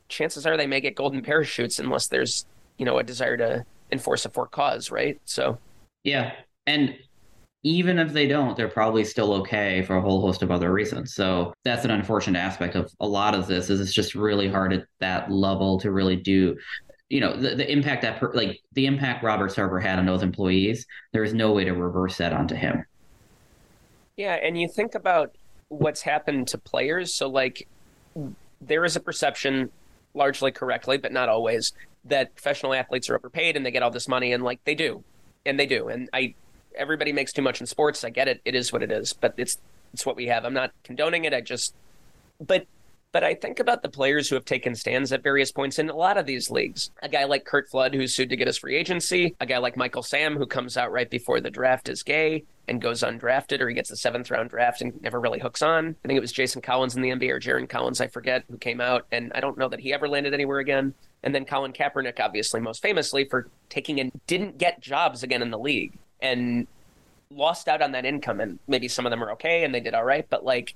chances 0.09 0.45
are 0.45 0.57
they 0.57 0.67
may 0.67 0.81
get 0.81 0.95
golden 0.95 1.21
parachutes 1.21 1.79
unless 1.79 2.07
there's 2.07 2.45
you 2.77 2.85
know 2.85 2.97
a 2.97 3.03
desire 3.03 3.37
to 3.37 3.65
enforce 3.91 4.25
a 4.25 4.29
for 4.29 4.47
cause, 4.47 4.91
right? 4.91 5.19
So 5.25 5.57
yeah, 6.03 6.33
and 6.65 6.95
even 7.63 7.99
if 7.99 8.13
they 8.13 8.27
don't, 8.27 8.55
they're 8.55 8.69
probably 8.69 9.03
still 9.03 9.33
okay 9.33 9.81
for 9.81 9.97
a 9.97 10.01
whole 10.01 10.21
host 10.21 10.41
of 10.41 10.51
other 10.51 10.71
reasons. 10.71 11.13
So 11.13 11.53
that's 11.63 11.85
an 11.85 11.91
unfortunate 11.91 12.39
aspect 12.39 12.75
of 12.75 12.93
a 12.99 13.07
lot 13.07 13.35
of 13.35 13.47
this 13.47 13.69
is 13.69 13.81
it's 13.81 13.93
just 13.93 14.15
really 14.15 14.47
hard 14.47 14.73
at 14.73 14.85
that 14.99 15.31
level 15.31 15.79
to 15.79 15.91
really 15.91 16.15
do 16.15 16.57
you 17.09 17.21
know 17.21 17.35
the, 17.35 17.55
the 17.55 17.71
impact 17.71 18.01
that 18.01 18.19
per, 18.19 18.33
like 18.33 18.61
the 18.73 18.85
impact 18.85 19.23
robert 19.23 19.49
sarver 19.51 19.81
had 19.81 19.97
on 19.97 20.05
those 20.05 20.23
employees 20.23 20.85
there 21.13 21.23
is 21.23 21.33
no 21.33 21.53
way 21.53 21.63
to 21.63 21.71
reverse 21.71 22.17
that 22.17 22.33
onto 22.33 22.55
him 22.55 22.83
yeah 24.17 24.33
and 24.33 24.59
you 24.59 24.67
think 24.67 24.93
about 24.93 25.33
what's 25.69 26.01
happened 26.01 26.47
to 26.47 26.57
players 26.57 27.13
so 27.13 27.29
like 27.29 27.67
there 28.61 28.83
is 28.83 28.95
a 28.95 28.99
perception 28.99 29.69
largely 30.13 30.51
correctly, 30.51 30.97
but 30.97 31.11
not 31.11 31.29
always, 31.29 31.73
that 32.05 32.33
professional 32.35 32.73
athletes 32.73 33.09
are 33.09 33.15
overpaid 33.15 33.55
and 33.55 33.65
they 33.65 33.71
get 33.71 33.83
all 33.83 33.91
this 33.91 34.07
money, 34.07 34.33
and 34.33 34.43
like 34.43 34.63
they 34.63 34.75
do, 34.75 35.03
and 35.45 35.59
they 35.59 35.65
do. 35.65 35.87
And 35.87 36.09
I, 36.13 36.35
everybody 36.75 37.13
makes 37.13 37.33
too 37.33 37.41
much 37.41 37.61
in 37.61 37.67
sports. 37.67 38.03
I 38.03 38.09
get 38.09 38.27
it. 38.27 38.41
It 38.45 38.55
is 38.55 38.71
what 38.71 38.83
it 38.83 38.91
is, 38.91 39.13
but 39.13 39.33
it's 39.37 39.57
it's 39.93 40.05
what 40.05 40.15
we 40.15 40.27
have. 40.27 40.45
I'm 40.45 40.53
not 40.53 40.71
condoning 40.83 41.25
it. 41.25 41.33
I 41.33 41.41
just, 41.41 41.73
but 42.45 42.65
But 43.13 43.23
I 43.23 43.35
think 43.35 43.59
about 43.59 43.81
the 43.81 43.89
players 43.89 44.27
who 44.27 44.35
have 44.35 44.45
taken 44.45 44.75
stands 44.75 45.11
at 45.13 45.23
various 45.23 45.51
points 45.51 45.79
in 45.79 45.89
a 45.89 45.95
lot 45.95 46.17
of 46.17 46.25
these 46.25 46.51
leagues. 46.51 46.91
A 47.01 47.09
guy 47.09 47.23
like 47.23 47.45
Curt 47.45 47.69
Flood, 47.69 47.93
who's 47.93 48.13
sued 48.13 48.29
to 48.29 48.35
get 48.35 48.47
his 48.47 48.57
free 48.57 48.75
agency. 48.75 49.35
A 49.39 49.45
guy 49.45 49.59
like 49.59 49.77
Michael 49.77 50.03
Sam, 50.03 50.35
who 50.35 50.45
comes 50.45 50.75
out 50.75 50.91
right 50.91 51.09
before 51.09 51.39
the 51.39 51.49
draft 51.49 51.87
is 51.87 52.03
gay 52.03 52.43
and 52.67 52.81
goes 52.81 53.03
undrafted, 53.03 53.61
or 53.61 53.69
he 53.69 53.75
gets 53.75 53.89
the 53.89 53.95
seventh 53.95 54.29
round 54.29 54.49
draft 54.49 54.81
and 54.81 55.01
never 55.01 55.21
really 55.21 55.39
hooks 55.39 55.61
on. 55.61 55.95
I 56.03 56.07
think 56.07 56.17
it 56.17 56.21
was 56.21 56.33
Jason 56.33 56.61
Collins 56.61 56.97
in 56.97 57.01
the 57.01 57.11
NBA 57.11 57.29
or 57.29 57.39
Jarron 57.39 57.69
Collins, 57.69 58.01
I 58.01 58.07
forget, 58.07 58.43
who 58.51 58.57
came 58.57 58.81
out, 58.81 59.07
and 59.11 59.31
I 59.33 59.39
don't 59.39 59.57
know 59.57 59.69
that 59.69 59.79
he 59.79 59.93
ever 59.93 60.09
landed 60.09 60.33
anywhere 60.33 60.59
again. 60.59 60.93
And 61.23 61.33
then 61.33 61.45
Colin 61.45 61.71
Kaepernick, 61.71 62.19
obviously, 62.19 62.59
most 62.59 62.81
famously 62.81 63.23
for 63.23 63.47
taking 63.69 64.01
and 64.01 64.11
didn't 64.27 64.57
get 64.57 64.81
jobs 64.81 65.23
again 65.23 65.41
in 65.41 65.49
the 65.49 65.57
league 65.57 65.97
and 66.21 66.67
lost 67.31 67.69
out 67.69 67.81
on 67.81 67.93
that 67.93 68.05
income. 68.05 68.41
And 68.41 68.59
maybe 68.67 68.89
some 68.89 69.05
of 69.05 69.11
them 69.11 69.23
are 69.23 69.31
okay 69.31 69.63
and 69.63 69.73
they 69.73 69.79
did 69.79 69.93
all 69.93 70.03
right, 70.03 70.27
but 70.29 70.43
like 70.43 70.75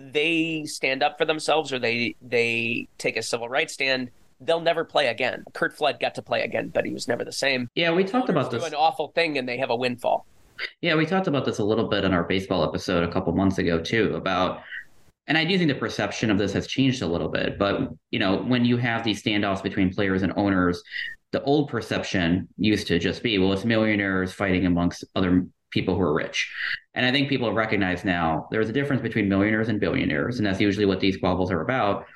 they 0.00 0.64
stand 0.64 1.02
up 1.02 1.18
for 1.18 1.24
themselves 1.24 1.72
or 1.72 1.78
they 1.78 2.16
they 2.22 2.88
take 2.98 3.16
a 3.16 3.22
civil 3.22 3.48
rights 3.48 3.74
stand, 3.74 4.10
they'll 4.40 4.60
never 4.60 4.84
play 4.84 5.08
again. 5.08 5.44
Curt 5.52 5.76
Flood 5.76 6.00
got 6.00 6.14
to 6.16 6.22
play 6.22 6.42
again, 6.42 6.68
but 6.68 6.84
he 6.84 6.92
was 6.92 7.06
never 7.06 7.24
the 7.24 7.32
same. 7.32 7.68
Yeah, 7.74 7.92
we 7.92 8.04
talked 8.04 8.28
about 8.28 8.50
do 8.50 8.58
this. 8.58 8.68
an 8.68 8.74
awful 8.74 9.08
thing 9.08 9.38
and 9.38 9.48
they 9.48 9.58
have 9.58 9.70
a 9.70 9.76
windfall. 9.76 10.26
Yeah, 10.80 10.94
we 10.94 11.06
talked 11.06 11.26
about 11.26 11.44
this 11.44 11.58
a 11.58 11.64
little 11.64 11.88
bit 11.88 12.04
in 12.04 12.12
our 12.12 12.24
baseball 12.24 12.64
episode 12.64 13.02
a 13.02 13.12
couple 13.12 13.32
months 13.34 13.58
ago 13.58 13.80
too 13.80 14.14
about 14.14 14.62
and 15.26 15.38
I 15.38 15.44
do 15.44 15.56
think 15.56 15.68
the 15.68 15.76
perception 15.76 16.30
of 16.30 16.38
this 16.38 16.52
has 16.54 16.66
changed 16.66 17.02
a 17.02 17.06
little 17.06 17.28
bit, 17.28 17.56
but 17.56 17.88
you 18.10 18.18
know, 18.18 18.38
when 18.38 18.64
you 18.64 18.76
have 18.78 19.04
these 19.04 19.22
standoffs 19.22 19.62
between 19.62 19.94
players 19.94 20.22
and 20.22 20.32
owners, 20.36 20.82
the 21.30 21.42
old 21.44 21.68
perception 21.68 22.48
used 22.56 22.88
to 22.88 22.98
just 22.98 23.22
be, 23.22 23.38
well, 23.38 23.52
it's 23.52 23.64
millionaires 23.64 24.32
fighting 24.32 24.66
amongst 24.66 25.04
other 25.14 25.46
people 25.70 25.94
who 25.94 26.00
are 26.00 26.12
rich. 26.12 26.52
And 26.94 27.06
I 27.06 27.12
think 27.12 27.28
people 27.28 27.46
have 27.46 27.56
recognized 27.56 28.04
now 28.04 28.48
there's 28.50 28.68
a 28.68 28.72
difference 28.72 29.02
between 29.02 29.28
millionaires 29.28 29.68
and 29.68 29.78
billionaires, 29.78 30.38
and 30.38 30.46
that's 30.46 30.60
usually 30.60 30.86
what 30.86 31.00
these 31.00 31.14
squabbles 31.14 31.50
are 31.50 31.60
about. 31.60 32.06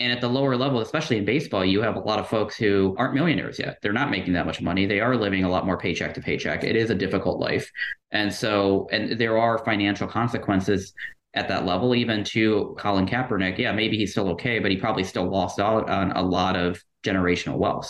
And 0.00 0.10
at 0.10 0.20
the 0.20 0.28
lower 0.28 0.56
level, 0.56 0.80
especially 0.80 1.18
in 1.18 1.24
baseball, 1.24 1.64
you 1.64 1.80
have 1.80 1.94
a 1.94 2.00
lot 2.00 2.18
of 2.18 2.28
folks 2.28 2.56
who 2.56 2.96
aren't 2.98 3.14
millionaires 3.14 3.60
yet. 3.60 3.78
They're 3.80 3.92
not 3.92 4.10
making 4.10 4.32
that 4.32 4.44
much 4.44 4.60
money. 4.60 4.86
They 4.86 5.00
are 5.00 5.16
living 5.16 5.44
a 5.44 5.48
lot 5.48 5.64
more 5.64 5.78
paycheck 5.78 6.14
to 6.14 6.20
paycheck. 6.20 6.64
It 6.64 6.74
is 6.74 6.90
a 6.90 6.96
difficult 6.96 7.38
life. 7.38 7.70
And 8.10 8.32
so, 8.32 8.88
and 8.90 9.16
there 9.18 9.38
are 9.38 9.64
financial 9.64 10.08
consequences 10.08 10.92
at 11.34 11.46
that 11.46 11.64
level, 11.64 11.94
even 11.94 12.24
to 12.24 12.74
Colin 12.76 13.06
Kaepernick. 13.06 13.56
Yeah, 13.56 13.70
maybe 13.70 13.96
he's 13.96 14.10
still 14.10 14.28
okay, 14.30 14.58
but 14.58 14.72
he 14.72 14.76
probably 14.76 15.04
still 15.04 15.30
lost 15.30 15.60
out 15.60 15.88
on 15.88 16.10
a 16.12 16.22
lot 16.22 16.56
of 16.56 16.82
generational 17.04 17.56
wealth. 17.56 17.88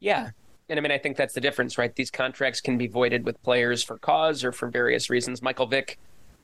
Yeah. 0.00 0.30
And 0.68 0.78
I 0.78 0.82
mean, 0.82 0.92
I 0.92 0.98
think 0.98 1.16
that's 1.16 1.34
the 1.34 1.40
difference, 1.40 1.78
right? 1.78 1.94
These 1.94 2.10
contracts 2.10 2.60
can 2.60 2.76
be 2.76 2.86
voided 2.86 3.24
with 3.24 3.42
players 3.42 3.82
for 3.82 3.98
cause 3.98 4.44
or 4.44 4.52
for 4.52 4.68
various 4.68 5.08
reasons. 5.08 5.40
Michael 5.40 5.66
Vick 5.66 5.98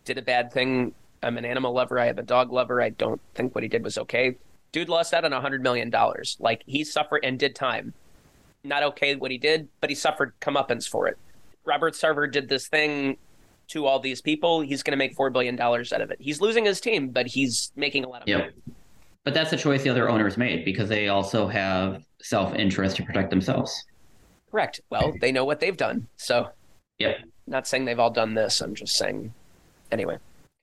did 0.04 0.16
a 0.16 0.22
bad 0.22 0.52
thing. 0.52 0.94
I'm 1.22 1.36
an 1.36 1.44
animal 1.44 1.72
lover. 1.72 1.98
I 1.98 2.06
have 2.06 2.18
a 2.18 2.22
dog 2.22 2.52
lover. 2.52 2.80
I 2.80 2.90
don't 2.90 3.20
think 3.34 3.54
what 3.54 3.62
he 3.62 3.68
did 3.68 3.84
was 3.84 3.98
okay. 3.98 4.36
Dude 4.72 4.88
lost 4.88 5.12
out 5.12 5.24
on 5.24 5.30
$100 5.32 5.60
million. 5.60 5.92
Like, 6.40 6.62
he 6.66 6.84
suffered 6.84 7.20
and 7.22 7.38
did 7.38 7.54
time. 7.54 7.92
Not 8.64 8.82
okay 8.82 9.14
what 9.14 9.30
he 9.30 9.38
did, 9.38 9.68
but 9.80 9.90
he 9.90 9.96
suffered 9.96 10.32
comeuppance 10.40 10.88
for 10.88 11.06
it. 11.06 11.18
Robert 11.66 11.92
Sarver 11.94 12.30
did 12.30 12.48
this 12.48 12.66
thing 12.66 13.18
to 13.68 13.86
all 13.86 14.00
these 14.00 14.20
people. 14.22 14.62
He's 14.62 14.82
going 14.82 14.92
to 14.92 14.96
make 14.96 15.16
$4 15.16 15.32
billion 15.32 15.58
out 15.60 16.00
of 16.00 16.10
it. 16.10 16.16
He's 16.18 16.40
losing 16.40 16.64
his 16.64 16.80
team, 16.80 17.08
but 17.08 17.26
he's 17.26 17.72
making 17.76 18.04
a 18.04 18.08
lot 18.08 18.22
of 18.22 18.28
Yep. 18.28 18.38
money. 18.40 18.52
But 19.22 19.32
that's 19.32 19.52
a 19.52 19.56
choice 19.56 19.82
the 19.82 19.90
other 19.90 20.08
owners 20.10 20.36
made 20.36 20.64
because 20.66 20.88
they 20.88 21.08
also 21.08 21.46
have 21.46 22.04
self 22.20 22.54
interest 22.54 22.96
to 22.96 23.02
protect 23.04 23.30
themselves. 23.30 23.84
Correct. 24.54 24.80
Well, 24.88 25.12
they 25.20 25.32
know 25.32 25.44
what 25.44 25.58
they've 25.58 25.76
done. 25.76 26.06
So, 26.16 26.48
Yep. 27.00 27.16
not 27.48 27.66
saying 27.66 27.86
they've 27.86 27.98
all 27.98 28.10
done 28.12 28.34
this. 28.34 28.60
I'm 28.60 28.76
just 28.76 28.94
saying, 28.96 29.34
anyway. 29.90 30.18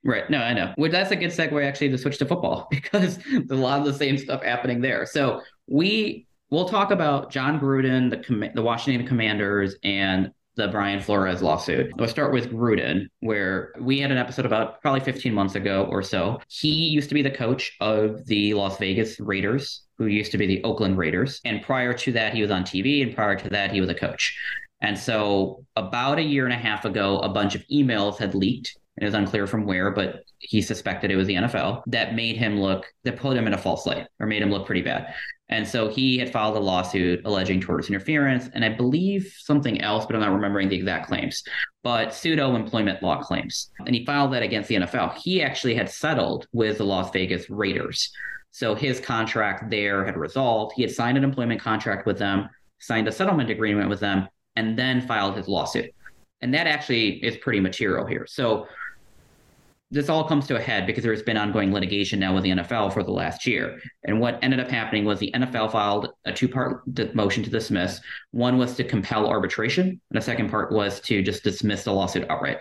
Right. 0.06 0.30
No, 0.30 0.38
I 0.38 0.54
know. 0.54 0.74
Well, 0.78 0.90
that's 0.90 1.12
a 1.12 1.16
good 1.18 1.32
segue 1.32 1.68
actually 1.68 1.90
to 1.90 1.98
switch 1.98 2.18
to 2.20 2.26
football 2.26 2.68
because 2.72 3.18
there's 3.18 3.50
a 3.52 3.56
lot 3.56 3.80
of 3.82 3.86
the 3.86 3.94
same 3.94 4.18
stuff 4.18 4.44
happening 4.44 4.80
there. 4.80 5.06
So 5.06 5.42
we 5.68 6.26
we'll 6.50 6.70
talk 6.70 6.92
about 6.92 7.32
Jon 7.32 7.60
Gruden, 7.60 8.10
the 8.10 8.18
com- 8.18 8.50
the 8.56 8.62
Washington 8.62 9.06
Commanders, 9.06 9.76
and 9.84 10.32
the 10.56 10.70
Brian 10.70 11.02
Flores 11.02 11.42
lawsuit. 11.42 11.92
We'll 11.98 12.08
start 12.08 12.32
with 12.32 12.50
Gruden, 12.50 13.08
where 13.20 13.74
we 13.80 14.00
had 14.00 14.12
an 14.12 14.18
episode 14.18 14.46
about 14.46 14.82
probably 14.82 15.02
15 15.02 15.34
months 15.34 15.56
ago 15.56 15.86
or 15.90 16.02
so. 16.02 16.40
He 16.48 16.70
used 16.90 17.10
to 17.10 17.16
be 17.16 17.22
the 17.22 17.32
coach 17.32 17.76
of 17.82 18.26
the 18.26 18.54
Las 18.54 18.78
Vegas 18.78 19.20
Raiders, 19.20 19.84
who 20.02 20.08
used 20.08 20.32
to 20.32 20.38
be 20.38 20.48
the 20.48 20.64
Oakland 20.64 20.98
Raiders. 20.98 21.42
And 21.46 21.62
prior 21.62 21.94
to 21.94 22.12
that, 22.14 22.34
he 22.34 22.42
was 22.42 22.52
on 22.52 22.64
TV, 22.64 23.04
and 23.04 23.16
prior 23.16 23.36
to 23.36 23.50
that, 23.50 23.72
he 23.72 23.82
was 23.82 23.90
a 23.90 23.96
coach. 23.96 24.36
And 24.82 24.98
so, 24.98 25.64
about 25.76 26.18
a 26.18 26.24
year 26.24 26.46
and 26.46 26.54
a 26.54 26.58
half 26.58 26.86
ago, 26.86 27.20
a 27.20 27.30
bunch 27.30 27.54
of 27.54 27.64
emails 27.72 28.18
had 28.18 28.34
leaked. 28.34 28.76
It 28.98 29.06
was 29.06 29.14
unclear 29.14 29.46
from 29.46 29.66
where, 29.66 29.92
but 29.92 30.24
he 30.40 30.62
suspected 30.62 31.12
it 31.12 31.16
was 31.16 31.28
the 31.28 31.36
NFL 31.36 31.84
that 31.88 32.16
made 32.16 32.36
him 32.36 32.60
look, 32.60 32.88
that 33.04 33.16
put 33.16 33.38
him 33.38 33.48
in 33.48 33.54
a 33.54 33.58
false 33.58 33.86
light 33.86 34.08
or 34.20 34.26
made 34.26 34.42
him 34.42 34.50
look 34.50 34.66
pretty 34.66 34.82
bad. 34.82 35.14
And 35.50 35.68
so 35.68 35.90
he 35.90 36.18
had 36.18 36.32
filed 36.32 36.56
a 36.56 36.60
lawsuit 36.60 37.22
alleging 37.26 37.62
tortious 37.62 37.90
interference 37.90 38.50
and 38.54 38.64
I 38.64 38.70
believe 38.70 39.36
something 39.38 39.82
else, 39.82 40.06
but 40.06 40.16
I'm 40.16 40.22
not 40.22 40.34
remembering 40.34 40.70
the 40.70 40.78
exact 40.78 41.08
claims, 41.08 41.44
but 41.84 42.14
pseudo 42.14 42.56
employment 42.56 43.04
law 43.04 43.22
claims. 43.22 43.70
And 43.86 43.94
he 43.94 44.06
filed 44.06 44.34
that 44.34 44.44
against 44.44 44.70
the 44.70 44.76
NFL. 44.76 45.16
He 45.18 45.42
actually 45.42 45.76
had 45.76 45.90
settled 45.90 46.48
with 46.54 46.78
the 46.78 46.86
Las 46.86 47.12
Vegas 47.12 47.50
Raiders. 47.50 48.12
So 48.52 48.76
his 48.76 49.00
contract 49.00 49.70
there 49.70 50.06
had 50.06 50.18
resolved. 50.18 50.74
He 50.76 50.82
had 50.82 50.92
signed 50.92 51.18
an 51.18 51.24
employment 51.24 51.62
contract 51.62 52.06
with 52.06 52.20
them, 52.20 52.50
signed 52.80 53.08
a 53.08 53.12
settlement 53.12 53.50
agreement 53.50 53.90
with 53.90 54.00
them, 54.00 54.28
and 54.56 54.78
then 54.78 55.02
filed 55.02 55.38
his 55.38 55.48
lawsuit. 55.48 55.90
And 56.42 56.54
that 56.54 56.68
actually 56.68 57.24
is 57.24 57.38
pretty 57.38 57.60
material 57.60 58.06
here. 58.06 58.26
So 58.28 58.68
this 59.92 60.08
all 60.08 60.24
comes 60.24 60.48
to 60.48 60.56
a 60.56 60.62
head 60.62 60.88
because 60.88 61.04
there's 61.04 61.22
been 61.22 61.36
ongoing 61.36 61.74
litigation 61.74 62.18
now 62.18 62.34
with 62.34 62.44
the 62.44 62.52
NFL 62.52 62.94
for 62.94 63.04
the 63.04 63.12
last 63.12 63.46
year. 63.46 63.78
And 64.06 64.22
what 64.22 64.40
ended 64.42 64.62
up 64.62 64.70
happening 64.70 65.04
was 65.04 65.20
the 65.20 65.32
NFL 65.36 65.74
filed 65.74 66.10
a 66.24 66.32
two 66.32 66.48
part 66.48 66.82
motion 67.14 67.44
to 67.44 67.50
dismiss. 67.50 68.00
One 68.32 68.58
was 68.58 68.76
to 68.76 68.86
compel 68.86 69.28
arbitration, 69.28 69.88
and 69.88 70.00
the 70.12 70.22
second 70.22 70.50
part 70.50 70.72
was 70.72 71.02
to 71.02 71.22
just 71.22 71.44
dismiss 71.44 71.84
the 71.84 71.92
lawsuit 71.92 72.30
outright. 72.30 72.60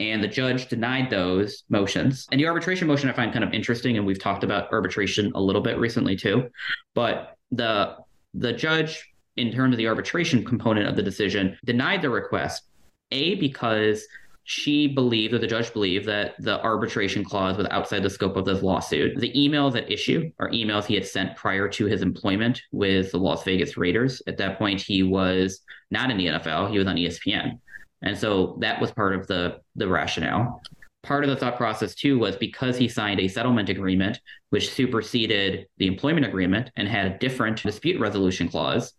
And 0.00 0.24
the 0.24 0.28
judge 0.28 0.68
denied 0.68 1.10
those 1.10 1.64
motions. 1.68 2.26
And 2.32 2.40
the 2.40 2.46
arbitration 2.46 2.88
motion 2.88 3.10
I 3.10 3.12
find 3.12 3.32
kind 3.32 3.44
of 3.44 3.52
interesting, 3.52 3.98
and 3.98 4.06
we've 4.06 4.18
talked 4.18 4.42
about 4.42 4.72
arbitration 4.72 5.30
a 5.34 5.40
little 5.40 5.62
bit 5.62 5.78
recently 5.78 6.16
too. 6.16 6.48
But 6.94 7.36
the 7.50 7.96
the 8.32 8.54
judge, 8.54 9.12
in 9.36 9.52
terms 9.52 9.74
of 9.74 9.78
the 9.78 9.88
arbitration 9.88 10.42
component 10.42 10.88
of 10.88 10.96
the 10.96 11.02
decision, 11.02 11.58
denied 11.66 12.00
the 12.00 12.08
request. 12.08 12.62
A 13.10 13.34
because 13.34 14.06
she 14.44 14.88
believed, 14.88 15.34
or 15.34 15.38
the 15.38 15.46
judge 15.46 15.72
believed, 15.72 16.06
that 16.06 16.34
the 16.40 16.60
arbitration 16.62 17.24
clause 17.24 17.56
was 17.56 17.66
outside 17.70 18.02
the 18.02 18.10
scope 18.10 18.36
of 18.36 18.44
this 18.44 18.62
lawsuit. 18.62 19.18
The 19.18 19.32
emails 19.32 19.76
at 19.76 19.90
issue 19.90 20.30
are 20.40 20.50
emails 20.50 20.84
he 20.84 20.94
had 20.94 21.06
sent 21.06 21.36
prior 21.36 21.68
to 21.68 21.86
his 21.86 22.02
employment 22.02 22.60
with 22.72 23.12
the 23.12 23.18
Las 23.18 23.44
Vegas 23.44 23.76
Raiders. 23.76 24.20
At 24.26 24.38
that 24.38 24.58
point, 24.58 24.80
he 24.80 25.02
was 25.04 25.60
not 25.90 26.10
in 26.10 26.16
the 26.16 26.26
NFL, 26.26 26.70
he 26.70 26.78
was 26.78 26.88
on 26.88 26.96
ESPN. 26.96 27.60
And 28.02 28.18
so 28.18 28.56
that 28.60 28.80
was 28.80 28.90
part 28.90 29.14
of 29.14 29.28
the, 29.28 29.60
the 29.76 29.86
rationale. 29.86 30.60
Part 31.04 31.22
of 31.22 31.30
the 31.30 31.36
thought 31.36 31.56
process, 31.56 31.94
too, 31.94 32.18
was 32.18 32.36
because 32.36 32.76
he 32.76 32.88
signed 32.88 33.20
a 33.20 33.28
settlement 33.28 33.68
agreement, 33.68 34.20
which 34.50 34.70
superseded 34.70 35.66
the 35.78 35.86
employment 35.86 36.26
agreement 36.26 36.70
and 36.76 36.88
had 36.88 37.06
a 37.06 37.18
different 37.18 37.62
dispute 37.62 38.00
resolution 38.00 38.48
clause, 38.48 38.92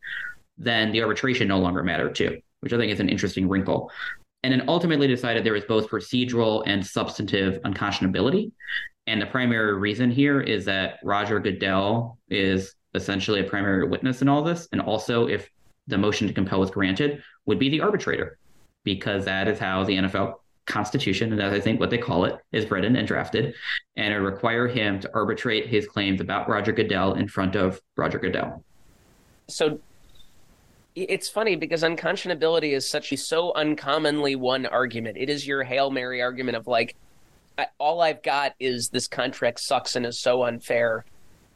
then 0.58 0.92
the 0.92 1.02
arbitration 1.02 1.48
no 1.50 1.60
longer 1.60 1.84
mattered, 1.84 2.16
too, 2.16 2.40
which 2.62 2.72
I 2.72 2.78
think 2.78 2.94
is 2.94 3.00
an 3.02 3.10
interesting 3.10 3.50
wrinkle 3.50 3.92
and 4.44 4.52
then 4.52 4.68
ultimately 4.68 5.08
decided 5.08 5.44
there 5.44 5.54
was 5.54 5.66
both 5.66 5.90
procedural 5.90 6.64
and 6.66 6.86
substantive 6.86 7.62
unconscionability. 7.64 8.52
And 9.08 9.22
the 9.22 9.26
primary 9.26 9.78
reason 9.78 10.12
here 10.12 10.42
is 10.42 10.66
that 10.66 11.00
Roger 11.04 11.40
Goodell 11.40 12.18
is 12.30 12.76
essentially 12.94 13.40
a 13.40 13.44
primary 13.44 13.88
witness 13.88 14.22
in 14.22 14.30
all 14.30 14.44
this. 14.44 14.68
And 14.72 14.82
also, 14.82 15.28
if 15.28 15.50
the 15.88 15.98
motion 15.98 16.28
to 16.28 16.34
compel 16.34 16.60
was 16.60 16.72
granted, 16.72 17.24
would 17.46 17.60
be 17.60 17.70
the 17.70 17.82
arbitrator, 17.82 18.38
because 18.84 19.26
that 19.26 19.48
is 19.48 19.60
how 19.60 19.84
the 19.84 19.96
NFL 19.96 20.36
Constitution, 20.66 21.32
and 21.32 21.42
that's 21.42 21.54
I 21.54 21.60
think 21.60 21.80
what 21.80 21.90
they 21.90 21.98
call 21.98 22.24
it, 22.24 22.38
is 22.54 22.70
written 22.72 22.96
and 22.96 23.06
drafted, 23.06 23.54
and 23.98 24.14
it 24.14 24.18
require 24.18 24.68
him 24.68 25.00
to 25.02 25.12
arbitrate 25.14 25.68
his 25.68 25.88
claims 25.88 26.22
about 26.22 26.48
Roger 26.48 26.72
Goodell 26.72 27.16
in 27.16 27.28
front 27.28 27.56
of 27.56 27.82
Roger 27.98 28.18
Goodell. 28.18 28.64
So 29.50 29.80
it's 30.96 31.30
funny 31.30 31.56
because 31.56 31.84
unconscionability 31.84 32.74
is 32.74 32.90
such 32.90 33.12
a 33.12 33.18
so 33.18 33.52
uncommonly 33.54 34.36
one 34.36 34.66
argument. 34.66 35.18
It 35.18 35.30
is 35.30 35.48
your 35.48 35.64
Hail 35.64 35.90
Mary 35.90 36.22
argument 36.22 36.58
of 36.58 36.68
like, 36.68 36.96
I, 37.58 37.68
all 37.78 38.02
I've 38.02 38.24
got 38.24 38.54
is 38.60 38.90
this 38.90 39.08
contract 39.08 39.60
sucks 39.60 39.96
and 39.96 40.06
is 40.06 40.20
so 40.20 40.44
unfair, 40.44 41.06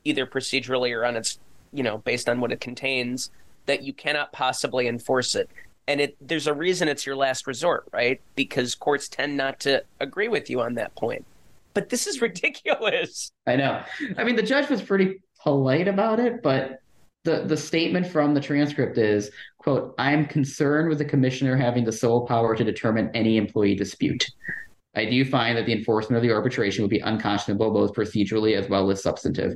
either 0.04 0.26
procedurally 0.26 0.96
or 0.96 1.06
on 1.06 1.16
its, 1.16 1.40
you 1.72 1.84
know, 1.84 2.00
based 2.00 2.30
on 2.30 2.40
what 2.40 2.52
it 2.52 2.62
contains, 2.62 3.30
that 3.66 3.84
you 3.84 3.94
cannot 3.94 4.32
possibly 4.32 4.88
enforce 4.88 5.36
it. 5.36 5.50
And 5.88 6.02
it 6.02 6.18
there's 6.20 6.48
a 6.48 6.54
reason 6.54 6.88
it's 6.88 7.06
your 7.06 7.16
last 7.16 7.48
resort, 7.48 7.88
right? 7.94 8.20
Because 8.36 8.76
courts 8.76 9.08
tend 9.08 9.38
not 9.38 9.60
to 9.62 9.84
agree 10.00 10.28
with 10.28 10.50
you 10.50 10.62
on 10.62 10.74
that 10.76 10.96
point. 10.96 11.26
But 11.74 11.90
this 11.90 12.08
is 12.08 12.22
ridiculous. 12.22 13.32
I 13.46 13.56
know. 13.56 13.84
I 14.18 14.24
mean, 14.24 14.36
the 14.36 14.44
judge 14.44 14.70
was 14.70 14.82
pretty 14.82 15.22
polite 15.42 15.88
about 15.88 16.20
it, 16.20 16.42
but 16.42 16.82
the 17.28 17.44
the 17.46 17.58
statement 17.58 18.08
from 18.08 18.34
the 18.34 18.42
transcript 18.42 18.98
is 18.98 19.30
quote 19.58 19.94
i'm 20.00 20.26
concerned 20.26 20.90
with 20.90 20.98
the 20.98 21.06
commissioner 21.06 21.56
having 21.56 21.84
the 21.84 21.92
sole 21.92 22.26
power 22.26 22.56
to 22.56 22.64
determine 22.64 23.12
any 23.14 23.38
employee 23.38 23.76
dispute 23.76 24.26
I 24.98 25.06
do 25.06 25.24
find 25.24 25.56
that 25.58 25.68
the 25.68 25.74
enforcement 25.74 26.18
of 26.18 26.24
the 26.24 26.34
arbitration 26.34 26.84
would 26.84 26.90
be 26.90 27.00
unconscionable 27.00 27.72
both 27.72 27.94
procedurally 27.94 28.58
as 28.58 28.68
well 28.68 28.90
as 28.90 29.04
substantive. 29.04 29.54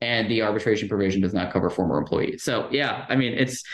And 0.00 0.30
the 0.30 0.42
arbitration 0.42 0.88
provision 0.88 1.20
does 1.20 1.34
not 1.34 1.52
cover 1.52 1.68
former 1.70 1.98
employees. 1.98 2.44
So 2.44 2.68
yeah, 2.70 3.04
I 3.08 3.16
mean 3.16 3.32
it's 3.32 3.64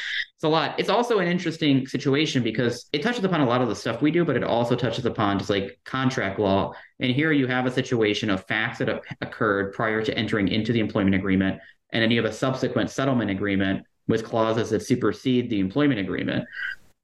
it's 0.40 0.45
a 0.45 0.49
lot. 0.49 0.81
It's 0.81 0.88
also 0.88 1.19
an 1.19 1.29
interesting 1.29 1.87
situation 1.87 2.43
because 2.43 2.88
it 2.95 3.02
touches 3.02 3.23
upon 3.25 3.43
a 3.43 3.47
lot 3.47 3.61
of 3.61 3.69
the 3.69 3.76
stuff 3.76 4.00
we 4.00 4.11
do, 4.11 4.25
but 4.25 4.37
it 4.37 4.45
also 4.45 4.75
touches 4.75 5.05
upon 5.05 5.38
just 5.38 5.50
like 5.50 5.79
contract 5.85 6.38
law. 6.38 6.73
And 6.99 7.12
here 7.12 7.31
you 7.31 7.47
have 7.47 7.67
a 7.67 7.71
situation 7.71 8.31
of 8.31 8.47
facts 8.47 8.79
that 8.79 9.02
occurred 9.21 9.75
prior 9.75 10.02
to 10.02 10.17
entering 10.17 10.49
into 10.49 10.73
the 10.73 10.81
employment 10.81 11.14
agreement, 11.14 11.61
and 11.93 12.03
then 12.03 12.11
you 12.11 12.23
have 12.23 12.31
a 12.31 12.35
subsequent 12.35 12.91
settlement 12.91 13.31
agreement 13.31 13.85
with 14.09 14.25
clauses 14.25 14.71
that 14.71 14.83
supersede 14.83 15.51
the 15.51 15.61
employment 15.61 16.01
agreement. 16.01 16.45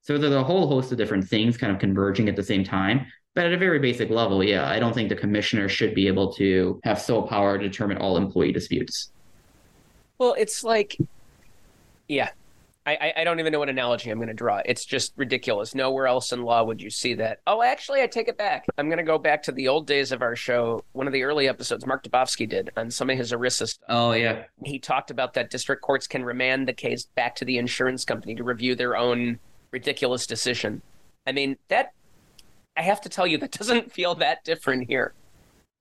So 0.01 0.17
there's 0.17 0.33
a 0.33 0.43
whole 0.43 0.67
host 0.67 0.91
of 0.91 0.97
different 0.97 1.27
things 1.27 1.57
kind 1.57 1.71
of 1.71 1.79
converging 1.79 2.29
at 2.29 2.35
the 2.35 2.43
same 2.43 2.63
time. 2.63 3.05
But 3.35 3.45
at 3.45 3.53
a 3.53 3.57
very 3.57 3.79
basic 3.79 4.09
level, 4.09 4.43
yeah, 4.43 4.67
I 4.67 4.79
don't 4.79 4.93
think 4.93 5.09
the 5.09 5.15
commissioner 5.15 5.69
should 5.69 5.93
be 5.93 6.07
able 6.07 6.33
to 6.33 6.79
have 6.83 6.99
sole 6.99 7.27
power 7.27 7.57
to 7.57 7.63
determine 7.69 7.97
all 7.97 8.17
employee 8.17 8.51
disputes. 8.51 9.11
Well, 10.17 10.33
it's 10.37 10.63
like, 10.63 10.97
yeah, 12.07 12.29
I, 12.87 13.13
I 13.17 13.23
don't 13.25 13.41
even 13.41 13.51
know 13.51 13.59
what 13.59 13.67
analogy 13.67 14.09
I'm 14.09 14.17
going 14.17 14.29
to 14.29 14.33
draw. 14.33 14.61
It's 14.63 14.85
just 14.85 15.11
ridiculous. 15.17 15.75
Nowhere 15.75 16.07
else 16.07 16.31
in 16.31 16.43
law 16.43 16.63
would 16.63 16.81
you 16.81 16.89
see 16.89 17.15
that. 17.15 17.41
Oh, 17.45 17.61
actually, 17.61 18.01
I 18.01 18.07
take 18.07 18.29
it 18.29 18.37
back. 18.37 18.65
I'm 18.77 18.87
going 18.87 18.97
to 18.97 19.03
go 19.03 19.17
back 19.17 19.43
to 19.43 19.51
the 19.51 19.67
old 19.67 19.87
days 19.87 20.13
of 20.13 20.21
our 20.21 20.37
show. 20.37 20.85
One 20.93 21.05
of 21.05 21.11
the 21.11 21.23
early 21.23 21.49
episodes 21.49 21.85
Mark 21.85 22.03
DeBofsky 22.03 22.47
did 22.47 22.71
on 22.77 22.89
some 22.89 23.09
of 23.09 23.17
his 23.17 23.33
ERISA 23.33 23.67
stuff. 23.67 23.85
Oh, 23.89 24.13
yeah. 24.13 24.43
He 24.63 24.79
talked 24.79 25.11
about 25.11 25.33
that 25.33 25.49
district 25.49 25.81
courts 25.81 26.07
can 26.07 26.23
remand 26.23 26.65
the 26.65 26.73
case 26.73 27.05
back 27.15 27.35
to 27.35 27.45
the 27.45 27.57
insurance 27.57 28.05
company 28.05 28.35
to 28.35 28.43
review 28.45 28.73
their 28.73 28.95
own 28.95 29.39
ridiculous 29.71 30.25
decision. 30.25 30.81
I 31.25 31.33
mean, 31.33 31.57
that 31.67 31.91
I 32.77 32.83
have 32.83 33.01
to 33.01 33.09
tell 33.09 33.27
you, 33.27 33.37
that 33.39 33.51
doesn't 33.59 33.91
feel 33.91 34.15
that 34.15 34.45
different 34.45 34.87
here. 34.87 35.13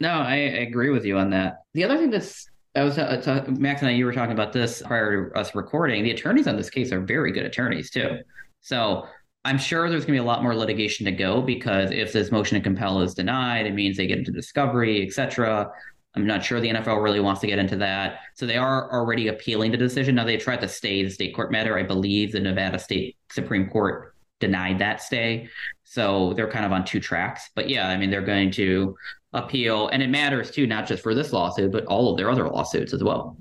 No, 0.01 0.11
I, 0.11 0.35
I 0.35 0.65
agree 0.67 0.91
with 0.91 1.05
you 1.05 1.19
on 1.19 1.31
that. 1.31 1.63
The 1.73 1.85
other 1.85 1.99
thing 1.99 2.11
that's 2.11 2.51
I 2.77 2.85
was 2.85 2.99
uh, 2.99 3.45
Max 3.49 3.81
and 3.81 3.89
I, 3.89 3.95
you 3.95 4.05
were 4.05 4.13
talking 4.13 4.33
about 4.33 4.53
this 4.53 4.83
prior 4.83 5.31
to 5.31 5.39
us 5.39 5.55
recording. 5.55 6.05
The 6.05 6.11
attorneys 6.11 6.47
on 6.47 6.57
this 6.57 6.69
case 6.69 6.93
are 6.93 7.01
very 7.01 7.33
good 7.33 7.47
attorneys 7.47 7.91
too. 7.91 8.19
So 8.61 9.07
I'm 9.45 9.59
sure 9.59 9.89
there's 9.89 10.05
going 10.05 10.19
to 10.19 10.23
be 10.23 10.25
a 10.25 10.29
lot 10.29 10.43
more 10.43 10.55
litigation 10.55 11.07
to 11.07 11.13
go 11.13 11.41
because 11.41 11.91
if 11.91 12.13
this 12.13 12.31
motion 12.31 12.59
to 12.59 12.63
compel 12.63 13.01
is 13.01 13.15
denied, 13.15 13.67
it 13.67 13.75
means 13.75 13.97
they 13.97 14.07
get 14.07 14.19
into 14.19 14.31
discovery, 14.31 15.07
etc. 15.07 15.71
I'm 16.15 16.27
not 16.27 16.45
sure 16.45 16.61
the 16.61 16.71
NFL 16.71 17.03
really 17.03 17.21
wants 17.21 17.41
to 17.43 17.47
get 17.47 17.59
into 17.59 17.77
that. 17.77 18.21
So 18.35 18.45
they 18.45 18.57
are 18.57 18.93
already 18.93 19.29
appealing 19.29 19.71
the 19.71 19.79
decision. 19.79 20.15
Now 20.15 20.25
they 20.25 20.37
tried 20.37 20.61
to 20.63 20.69
stay 20.69 21.03
the 21.03 21.11
state 21.11 21.35
court 21.35 21.53
matter. 21.53 21.79
I 21.79 21.83
believe 21.83 22.33
the 22.33 22.41
Nevada 22.41 22.79
State 22.79 23.17
Supreme 23.31 23.71
Court 23.71 24.15
denied 24.41 24.79
that 24.81 25.03
stay. 25.03 25.49
So 25.89 26.35
they're 26.35 26.51
kind 26.51 26.67
of 26.67 26.73
on 26.73 26.85
two 26.85 26.99
tracks. 26.99 27.49
But 27.55 27.71
yeah, 27.71 27.89
I 27.89 27.97
mean, 27.97 28.11
they're 28.11 28.21
going 28.21 28.51
to 28.53 28.97
appeal, 29.33 29.89
and 29.89 30.03
it 30.03 30.11
matters 30.11 30.51
too, 30.51 30.67
not 30.67 30.87
just 30.87 31.03
for 31.03 31.15
this 31.15 31.33
lawsuit, 31.33 31.71
but 31.71 31.87
all 31.87 32.11
of 32.11 32.17
their 32.17 32.29
other 32.29 32.49
lawsuits 32.49 32.93
as 32.93 33.05
well. 33.05 33.37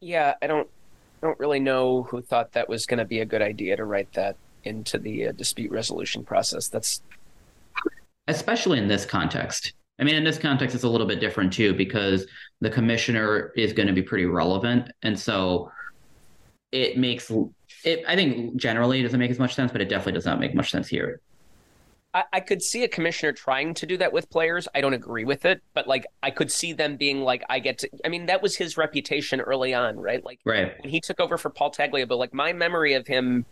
Yeah, 0.00 0.34
I 0.42 0.46
don't, 0.46 0.68
I 1.22 1.26
don't 1.26 1.38
really 1.38 1.60
know 1.60 2.02
who 2.02 2.20
thought 2.20 2.52
that 2.52 2.68
was 2.68 2.84
going 2.84 2.98
to 2.98 3.04
be 3.06 3.20
a 3.20 3.24
good 3.24 3.40
idea 3.40 3.76
to 3.76 3.84
write 3.84 4.12
that 4.12 4.36
into 4.64 4.98
the 4.98 5.28
uh, 5.28 5.32
dispute 5.32 5.70
resolution 5.70 6.24
process. 6.24 6.68
That's 6.68 7.02
especially 8.28 8.78
in 8.78 8.86
this 8.86 9.06
context. 9.06 9.72
I 9.98 10.04
mean, 10.04 10.14
in 10.14 10.24
this 10.24 10.38
context, 10.38 10.74
it's 10.74 10.84
a 10.84 10.88
little 10.88 11.06
bit 11.06 11.20
different 11.20 11.52
too 11.52 11.72
because 11.74 12.26
the 12.60 12.70
commissioner 12.70 13.52
is 13.56 13.72
going 13.72 13.86
to 13.88 13.94
be 13.94 14.02
pretty 14.02 14.26
relevant, 14.26 14.90
and 15.02 15.18
so 15.18 15.70
it 16.70 16.98
makes 16.98 17.30
it. 17.84 18.04
I 18.06 18.14
think 18.14 18.56
generally 18.56 19.00
it 19.00 19.04
doesn't 19.04 19.18
make 19.18 19.30
as 19.30 19.38
much 19.38 19.54
sense, 19.54 19.72
but 19.72 19.80
it 19.80 19.88
definitely 19.88 20.12
does 20.12 20.26
not 20.26 20.38
make 20.38 20.54
much 20.54 20.70
sense 20.70 20.88
here. 20.88 21.20
I, 22.14 22.24
I 22.32 22.40
could 22.40 22.62
see 22.62 22.84
a 22.84 22.88
commissioner 22.88 23.32
trying 23.32 23.74
to 23.74 23.86
do 23.86 23.96
that 23.98 24.12
with 24.12 24.28
players. 24.30 24.68
I 24.74 24.80
don't 24.80 24.94
agree 24.94 25.24
with 25.24 25.44
it, 25.44 25.62
but 25.74 25.86
like 25.86 26.06
I 26.22 26.30
could 26.30 26.50
see 26.50 26.72
them 26.72 26.96
being 26.96 27.22
like, 27.22 27.42
I 27.48 27.58
get 27.58 27.78
to. 27.78 27.90
I 28.04 28.08
mean, 28.08 28.26
that 28.26 28.42
was 28.42 28.56
his 28.56 28.76
reputation 28.76 29.40
early 29.40 29.74
on, 29.74 29.98
right? 29.98 30.24
Like 30.24 30.40
right. 30.44 30.74
when 30.80 30.90
he 30.90 31.00
took 31.00 31.20
over 31.20 31.38
for 31.38 31.50
Paul 31.50 31.70
Tagliabue, 31.70 32.18
like 32.18 32.34
my 32.34 32.52
memory 32.52 32.94
of 32.94 33.06
him 33.06 33.46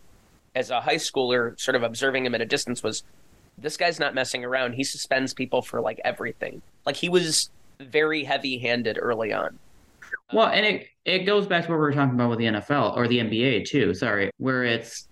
as 0.55 0.71
a 0.71 0.81
high 0.81 0.97
schooler, 0.97 1.59
sort 1.59 1.75
of 1.75 1.83
observing 1.83 2.27
him 2.27 2.35
at 2.35 2.41
a 2.41 2.47
distance, 2.47 2.83
was 2.83 3.03
this 3.57 3.77
guy's 3.77 4.01
not 4.01 4.15
messing 4.15 4.45
around. 4.45 4.75
He 4.75 4.85
suspends 4.85 5.33
people 5.33 5.63
for 5.63 5.81
like 5.81 6.01
everything. 6.05 6.61
Like 6.85 6.97
he 6.97 7.09
was 7.09 7.51
very 7.79 8.25
heavy-handed 8.25 8.99
early 9.01 9.33
on. 9.33 9.59
Well, 10.33 10.49
and 10.49 10.67
it 10.67 10.87
it 11.05 11.21
goes 11.21 11.47
back 11.47 11.65
to 11.65 11.71
what 11.71 11.77
we 11.77 11.81
were 11.81 11.93
talking 11.93 12.15
about 12.15 12.31
with 12.31 12.39
the 12.39 12.47
NFL 12.47 12.97
or 12.97 13.09
the 13.09 13.19
NBA 13.19 13.65
too. 13.65 13.95
Sorry, 13.95 14.31
where 14.39 14.65
it's 14.65 15.09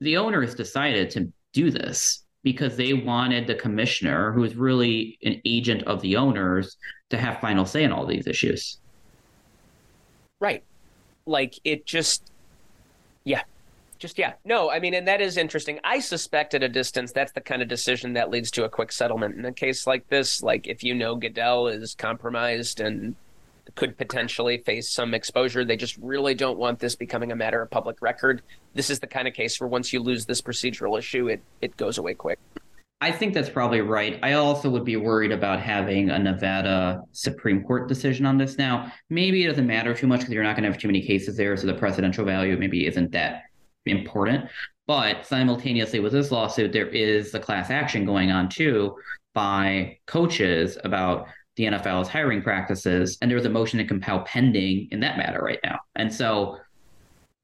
the 0.00 0.18
owners 0.18 0.54
decided 0.54 1.10
to 1.10 1.32
do 1.52 1.70
this 1.70 2.25
because 2.46 2.76
they 2.76 2.92
wanted 2.92 3.48
the 3.48 3.56
commissioner, 3.56 4.30
who 4.30 4.44
is 4.44 4.54
really 4.54 5.18
an 5.24 5.42
agent 5.44 5.82
of 5.82 6.00
the 6.00 6.14
owners, 6.14 6.76
to 7.10 7.18
have 7.18 7.40
final 7.40 7.64
say 7.64 7.82
in 7.82 7.90
all 7.90 8.06
these 8.06 8.28
issues. 8.28 8.78
Right. 10.38 10.62
Like 11.26 11.58
it 11.64 11.86
just, 11.86 12.30
yeah, 13.24 13.42
just 13.98 14.16
yeah. 14.16 14.34
No, 14.44 14.70
I 14.70 14.78
mean, 14.78 14.94
and 14.94 15.08
that 15.08 15.20
is 15.20 15.36
interesting. 15.36 15.80
I 15.82 15.98
suspect 15.98 16.54
at 16.54 16.62
a 16.62 16.68
distance 16.68 17.10
that's 17.10 17.32
the 17.32 17.40
kind 17.40 17.62
of 17.62 17.68
decision 17.68 18.12
that 18.12 18.30
leads 18.30 18.52
to 18.52 18.62
a 18.62 18.68
quick 18.68 18.92
settlement. 18.92 19.34
In 19.34 19.44
a 19.44 19.52
case 19.52 19.84
like 19.84 20.06
this, 20.08 20.40
like 20.40 20.68
if 20.68 20.84
you 20.84 20.94
know 20.94 21.16
Goodell 21.16 21.66
is 21.66 21.96
compromised 21.96 22.78
and 22.78 23.16
could 23.74 23.98
potentially 23.98 24.58
face 24.58 24.90
some 24.90 25.12
exposure. 25.14 25.64
They 25.64 25.76
just 25.76 25.96
really 25.98 26.34
don't 26.34 26.58
want 26.58 26.78
this 26.78 26.94
becoming 26.94 27.32
a 27.32 27.36
matter 27.36 27.60
of 27.60 27.70
public 27.70 28.00
record. 28.00 28.42
This 28.74 28.90
is 28.90 29.00
the 29.00 29.06
kind 29.06 29.26
of 29.26 29.34
case 29.34 29.60
where 29.60 29.68
once 29.68 29.92
you 29.92 30.00
lose 30.00 30.24
this 30.24 30.40
procedural 30.40 30.98
issue, 30.98 31.28
it, 31.28 31.40
it 31.60 31.76
goes 31.76 31.98
away 31.98 32.14
quick. 32.14 32.38
I 33.00 33.12
think 33.12 33.34
that's 33.34 33.50
probably 33.50 33.82
right. 33.82 34.18
I 34.22 34.34
also 34.34 34.70
would 34.70 34.84
be 34.84 34.96
worried 34.96 35.30
about 35.30 35.60
having 35.60 36.08
a 36.08 36.18
Nevada 36.18 37.02
Supreme 37.12 37.62
Court 37.62 37.88
decision 37.88 38.24
on 38.24 38.38
this 38.38 38.56
now. 38.56 38.90
Maybe 39.10 39.44
it 39.44 39.48
doesn't 39.48 39.66
matter 39.66 39.94
too 39.94 40.06
much 40.06 40.20
because 40.20 40.32
you're 40.32 40.42
not 40.42 40.56
going 40.56 40.62
to 40.62 40.70
have 40.70 40.80
too 40.80 40.88
many 40.88 41.02
cases 41.02 41.36
there, 41.36 41.54
so 41.58 41.66
the 41.66 41.74
precedential 41.74 42.24
value 42.24 42.56
maybe 42.56 42.86
isn't 42.86 43.12
that 43.12 43.42
important. 43.84 44.46
But 44.86 45.26
simultaneously 45.26 46.00
with 46.00 46.12
this 46.12 46.30
lawsuit, 46.30 46.72
there 46.72 46.88
is 46.88 47.34
a 47.34 47.40
class 47.40 47.70
action 47.70 48.06
going 48.06 48.30
on 48.30 48.48
too 48.48 48.96
by 49.34 49.98
coaches 50.06 50.78
about 50.82 51.28
the 51.56 51.64
NFL's 51.64 52.08
hiring 52.08 52.42
practices, 52.42 53.18
and 53.20 53.30
there 53.30 53.36
was 53.36 53.46
a 53.46 53.50
motion 53.50 53.78
to 53.78 53.84
compel 53.84 54.20
pending 54.20 54.88
in 54.90 55.00
that 55.00 55.16
matter 55.16 55.40
right 55.40 55.60
now. 55.64 55.78
And 55.94 56.12
so, 56.12 56.58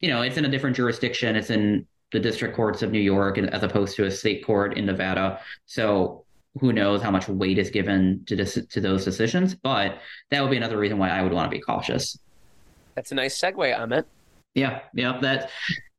you 0.01 0.09
know, 0.09 0.23
it's 0.23 0.37
in 0.37 0.45
a 0.45 0.49
different 0.49 0.77
jurisdiction. 0.77 1.35
It's 1.35 1.51
in 1.51 1.87
the 2.13 2.21
district 2.21 2.55
courts 2.55 2.83
of 2.83 2.91
New 2.91 3.01
York 3.01 3.39
as 3.39 3.63
opposed 3.63 3.97
to 3.97 4.05
a 4.05 4.11
state 4.11 4.45
court 4.45 4.77
in 4.77 4.85
Nevada. 4.85 5.41
So 5.65 6.25
who 6.61 6.73
knows 6.73 7.01
how 7.01 7.11
much 7.11 7.27
weight 7.29 7.59
is 7.59 7.71
given 7.71 8.23
to 8.27 8.37
this, 8.37 8.59
to 8.71 8.81
those 8.81 9.05
decisions? 9.05 9.55
But 9.55 9.99
that 10.31 10.43
would 10.43 10.51
be 10.51 10.59
another 10.59 10.77
reason 10.77 10.99
why 10.99 11.09
I 11.09 11.23
would 11.23 11.33
want 11.33 11.51
to 11.51 11.57
be 11.57 11.63
cautious. 11.63 12.19
That's 12.95 13.13
a 13.13 13.15
nice 13.15 13.41
segue, 13.41 13.57
Amit. 13.57 14.05
Yeah, 14.55 14.81
yeah, 14.93 15.19
that 15.23 15.49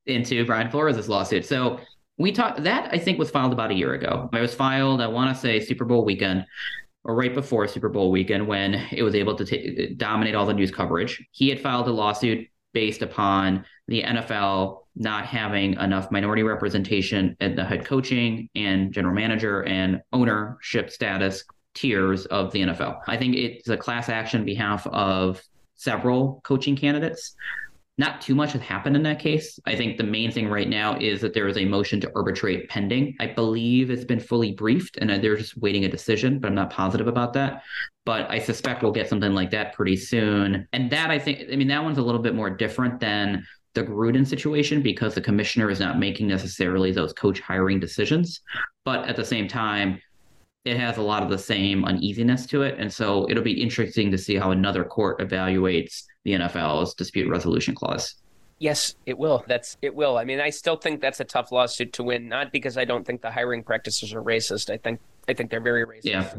into 0.06 0.46
Brian 0.46 0.70
Flores' 0.70 1.10
lawsuit. 1.10 1.46
So 1.46 1.80
we 2.20 2.32
talked 2.32 2.64
that 2.64 2.94
I 2.94 3.00
think 3.00 3.18
was 3.18 3.32
filed 3.32 3.54
about 3.54 3.72
a 3.72 3.74
year 3.74 3.96
ago. 3.96 4.30
It 4.32 4.40
was 4.40 4.54
filed, 4.54 5.02
I 5.02 5.08
want 5.08 5.36
to 5.36 5.42
say 5.42 5.60
Super 5.60 5.86
Bowl 5.86 6.06
weekend 6.06 6.46
or 7.04 7.16
right 7.16 7.34
before 7.34 7.68
Super 7.68 7.90
Bowl 7.90 8.12
weekend 8.12 8.48
when 8.48 8.76
it 8.92 9.04
was 9.04 9.16
able 9.16 9.36
to 9.36 9.46
t- 9.46 9.94
dominate 9.98 10.36
all 10.36 10.46
the 10.46 10.54
news 10.54 10.72
coverage. 10.72 11.26
He 11.32 11.50
had 11.50 11.60
filed 11.60 11.88
a 11.88 11.92
lawsuit 11.92 12.48
based 12.74 13.02
upon 13.02 13.66
the 13.88 14.04
NFL 14.04 14.80
not 14.96 15.26
having 15.26 15.74
enough 15.74 16.12
minority 16.12 16.44
representation 16.44 17.36
at 17.42 17.56
the 17.56 17.66
head 17.66 17.86
coaching 17.86 18.50
and 18.56 18.94
general 18.94 19.14
manager 19.14 19.64
and 19.64 20.02
ownership 20.14 20.90
status 20.90 21.44
tiers 21.74 22.26
of 22.28 22.52
the 22.52 22.62
NFL. 22.62 23.00
I 23.08 23.18
think 23.18 23.36
it's 23.36 23.70
a 23.70 23.78
class 23.78 24.10
action 24.10 24.42
on 24.42 24.46
behalf 24.46 24.86
of 24.88 25.42
several 25.76 26.42
coaching 26.44 26.76
candidates 26.76 27.36
not 27.98 28.22
too 28.22 28.34
much 28.34 28.54
has 28.54 28.62
happened 28.62 28.96
in 28.96 29.04
that 29.04 29.20
case. 29.20 29.60
I 29.68 29.76
think 29.76 29.98
the 29.98 30.04
main 30.04 30.32
thing 30.32 30.48
right 30.50 30.68
now 30.68 30.98
is 30.98 31.22
that 31.22 31.34
there 31.34 31.48
is 31.48 31.58
a 31.58 31.66
motion 31.66 32.02
to 32.02 32.12
arbitrate 32.16 32.68
pending. 32.68 33.16
I 33.20 33.28
believe 33.28 33.92
it's 33.92 34.04
been 34.04 34.20
fully 34.20 34.52
briefed 34.52 34.98
and 34.98 35.12
uh, 35.12 35.20
they're 35.20 35.38
just 35.38 35.58
waiting 35.58 35.86
a 35.86 35.90
decision, 35.90 36.40
but 36.40 36.48
I'm 36.48 36.56
not 36.56 36.72
positive 36.72 37.08
about 37.08 37.34
that. 37.34 37.62
But 38.06 38.30
I 38.32 38.40
suspect 38.40 38.82
we'll 38.82 38.92
get 38.92 39.08
something 39.08 39.34
like 39.34 39.52
that 39.52 39.74
pretty 39.74 39.96
soon. 39.96 40.68
And 40.74 40.90
that 40.92 41.12
I 41.12 41.20
think, 41.20 41.50
I 41.52 41.56
mean, 41.56 41.68
that 41.68 41.84
one's 41.84 42.00
a 42.00 42.04
little 42.04 42.22
bit 42.22 42.34
more 42.34 42.50
different 42.50 43.00
than 43.00 43.46
the 43.76 43.84
Gruden 43.84 44.26
situation 44.26 44.82
because 44.82 45.14
the 45.14 45.22
commissioner 45.22 45.70
is 45.70 45.80
not 45.80 46.00
making 46.00 46.28
necessarily 46.28 46.92
those 46.92 47.14
coach 47.14 47.40
hiring 47.40 47.80
decisions. 47.80 48.42
But 48.86 49.08
at 49.08 49.16
the 49.16 49.26
same 49.26 49.48
time, 49.48 50.00
it 50.66 50.78
has 50.78 50.98
a 50.98 51.02
lot 51.02 51.24
of 51.24 51.30
the 51.30 51.38
same 51.38 51.84
uneasiness 51.86 52.46
to 52.48 52.62
it. 52.62 52.80
And 52.80 52.92
so 52.92 53.30
it'll 53.30 53.44
be 53.44 53.62
interesting 53.62 54.12
to 54.12 54.18
see 54.18 54.36
how 54.36 54.52
another 54.52 54.84
court 54.84 55.20
evaluates 55.20 56.04
the 56.24 56.32
NFL's 56.32 56.94
dispute 56.94 57.30
resolution 57.30 57.76
clause. 57.76 58.16
Yes, 58.60 58.96
it 59.06 59.18
will. 59.18 59.44
That's 59.48 59.78
it 59.82 59.94
will. 59.94 60.18
I 60.18 60.24
mean, 60.24 60.40
I 60.40 60.50
still 60.50 60.78
think 60.78 61.02
that's 61.02 61.20
a 61.20 61.26
tough 61.26 61.52
lawsuit 61.52 61.92
to 61.94 62.04
win, 62.04 62.30
not 62.30 62.54
because 62.54 62.78
I 62.78 62.86
don't 62.86 63.06
think 63.06 63.22
the 63.22 63.32
hiring 63.32 63.62
practices 63.62 64.14
are 64.14 64.22
racist. 64.22 64.70
I 64.70 64.78
think 64.78 65.02
I 65.28 65.34
think 65.34 65.50
they're 65.50 65.60
very 65.60 65.86
racist. 65.86 66.06
Yeah. 66.06 66.34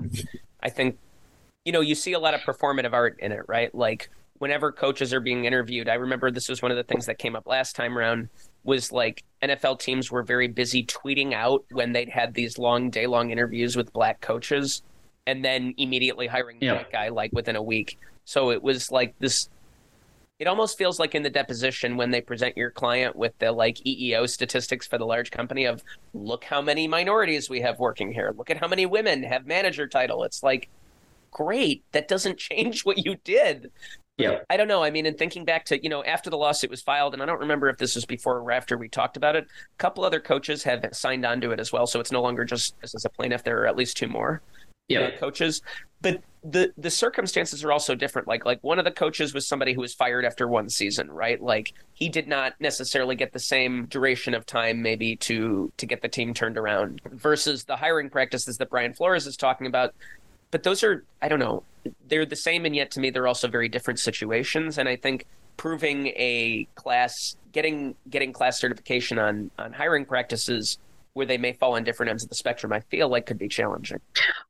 I 0.63 0.71
think 0.71 0.97
you 1.65 1.73
know, 1.73 1.81
you 1.81 1.95
see 1.95 2.13
a 2.13 2.19
lot 2.19 2.35
of 2.35 2.41
performative 2.41 2.93
art 2.93 3.19
in 3.21 3.33
it, 3.33 3.43
right? 3.47 3.75
Like 3.75 4.11
whenever 4.39 4.73
coaches 4.73 5.13
are 5.13 5.21
being 5.21 5.45
interviewed, 5.45 5.89
I 5.89 5.95
remember 5.95 6.31
this 6.31 6.49
was 6.49 6.63
one 6.63 6.71
of 6.71 6.77
the 6.77 6.85
things 6.85 7.07
that 7.07 7.19
came 7.19 7.35
up 7.35 7.47
last 7.47 7.77
time 7.77 7.97
around. 7.97 8.29
Was 8.65 8.91
like 8.93 9.23
NFL 9.43 9.79
teams 9.79 10.11
were 10.11 10.23
very 10.23 10.49
busy 10.49 10.85
tweeting 10.85 11.33
out 11.35 11.65
when 11.71 11.93
they'd 11.93 12.09
had 12.09 12.35
these 12.35 12.59
long 12.59 12.91
day 12.91 13.07
long 13.07 13.31
interviews 13.31 13.77
with 13.77 13.93
black 13.93 14.21
coaches 14.21 14.83
and 15.27 15.45
then 15.45 15.75
immediately 15.77 16.27
hiring 16.27 16.59
Yeah. 16.61 16.75
that 16.75 16.91
guy 16.93 17.09
like 17.09 17.33
within 17.33 17.57
a 17.57 17.63
week. 17.63 17.99
So 18.25 18.51
it 18.51 18.63
was 18.63 18.91
like 18.91 19.15
this 19.19 19.49
it 20.41 20.49
almost 20.49 20.77
feels 20.77 20.99
like 20.99 21.15
in 21.15 21.23
the 21.23 21.31
deposition 21.31 21.97
when 21.97 22.11
they 22.11 22.21
present 22.21 22.57
your 22.57 22.71
client 22.71 23.15
with 23.15 23.33
the 23.39 23.53
like 23.53 23.77
EEO 23.87 24.29
statistics 24.29 24.85
for 24.87 24.99
the 24.99 25.07
large 25.07 25.31
company 25.31 25.65
of 25.65 25.85
look 26.13 26.43
how 26.43 26.61
many 26.61 26.89
minorities 26.89 27.49
we 27.49 27.61
have 27.61 27.79
working 27.79 28.13
here. 28.13 28.35
Look 28.37 28.51
at 28.51 28.57
how 28.59 28.67
many 28.67 28.85
women 28.85 29.23
have 29.23 29.47
manager 29.47 29.87
title. 29.87 30.25
It's 30.25 30.43
like 30.43 30.69
great. 31.31 31.85
That 31.93 32.09
doesn't 32.09 32.39
change 32.51 32.85
what 32.85 33.05
you 33.05 33.17
did. 33.25 33.71
Yeah. 34.17 34.39
I 34.49 34.57
don't 34.57 34.69
know. 34.69 34.85
I 34.85 34.91
mean, 34.91 35.07
in 35.07 35.17
thinking 35.17 35.45
back 35.45 35.65
to, 35.67 35.83
you 35.83 35.89
know, 35.89 36.05
after 36.05 36.31
the 36.31 36.37
lawsuit 36.39 36.71
was 36.71 36.81
filed, 36.81 37.15
and 37.15 37.23
I 37.23 37.27
don't 37.27 37.41
remember 37.41 37.69
if 37.69 37.79
this 37.79 37.97
was 37.97 38.05
before 38.05 38.39
or 38.39 38.53
after 38.53 38.79
we 38.79 38.89
talked 38.89 39.17
about 39.17 39.35
it, 39.35 39.45
a 39.45 39.77
couple 39.79 40.05
other 40.05 40.21
coaches 40.21 40.63
have 40.63 40.87
signed 40.93 41.27
on 41.27 41.41
to 41.41 41.51
it 41.51 41.59
as 41.59 41.73
well. 41.73 41.87
So 41.87 41.99
it's 41.99 42.13
no 42.13 42.23
longer 42.23 42.45
just 42.45 42.77
as 42.83 43.05
a 43.05 43.09
plaintiff, 43.11 43.43
there 43.43 43.61
are 43.63 43.67
at 43.67 43.77
least 43.77 43.97
two 43.97 44.07
more 44.07 44.41
Yeah. 44.89 45.01
uh, 45.01 45.17
coaches. 45.19 45.63
But 46.01 46.23
the 46.45 46.73
the 46.77 46.91
circumstances 46.91 47.65
are 47.65 47.73
also 47.73 47.95
different. 47.95 48.29
Like 48.29 48.45
like 48.45 48.63
one 48.63 48.79
of 48.79 48.85
the 48.85 48.91
coaches 48.91 49.33
was 49.35 49.49
somebody 49.49 49.73
who 49.73 49.81
was 49.81 49.95
fired 49.95 50.25
after 50.27 50.47
one 50.47 50.69
season, 50.69 51.11
right? 51.11 51.41
Like 51.43 51.73
he 51.95 52.09
did 52.11 52.29
not 52.29 52.53
necessarily 52.61 53.17
get 53.17 53.33
the 53.33 53.39
same 53.39 53.87
duration 53.87 54.35
of 54.35 54.45
time 54.47 54.83
maybe 54.83 55.17
to 55.17 55.73
to 55.79 55.87
get 55.87 56.03
the 56.03 56.09
team 56.09 56.35
turned 56.35 56.59
around 56.59 57.01
versus 57.11 57.65
the 57.65 57.75
hiring 57.77 58.11
practices 58.11 58.59
that 58.59 58.69
Brian 58.71 58.93
Flores 58.93 59.27
is 59.27 59.37
talking 59.39 59.67
about. 59.67 59.95
But 60.55 60.63
those 60.63 60.85
are 60.85 61.05
I 61.21 61.27
don't 61.27 61.41
know, 61.41 61.65
they're 62.07 62.25
the 62.25 62.37
same 62.37 62.65
and 62.65 62.77
yet 62.77 62.93
to 62.93 63.01
me 63.01 63.11
they're 63.11 63.27
also 63.27 63.49
very 63.49 63.69
different 63.69 63.99
situations 63.99 64.79
and 64.79 64.89
I 64.89 64.95
think 64.95 65.27
proving 65.57 66.07
a 66.15 66.69
class 66.77 67.35
getting 67.51 67.97
getting 68.09 68.33
class 68.33 68.61
certification 68.61 69.19
on 69.19 69.51
on 69.59 69.73
hiring 69.73 70.05
practices 70.05 70.79
where 71.15 71.27
they 71.27 71.39
may 71.39 71.55
fall 71.55 71.75
on 71.75 71.83
different 71.83 72.11
ends 72.11 72.23
of 72.23 72.29
the 72.29 72.37
spectrum, 72.37 72.73
I 72.73 72.79
feel 72.79 73.09
like 73.09 73.27
could 73.27 73.37
be 73.37 73.49
challenging. 73.49 73.99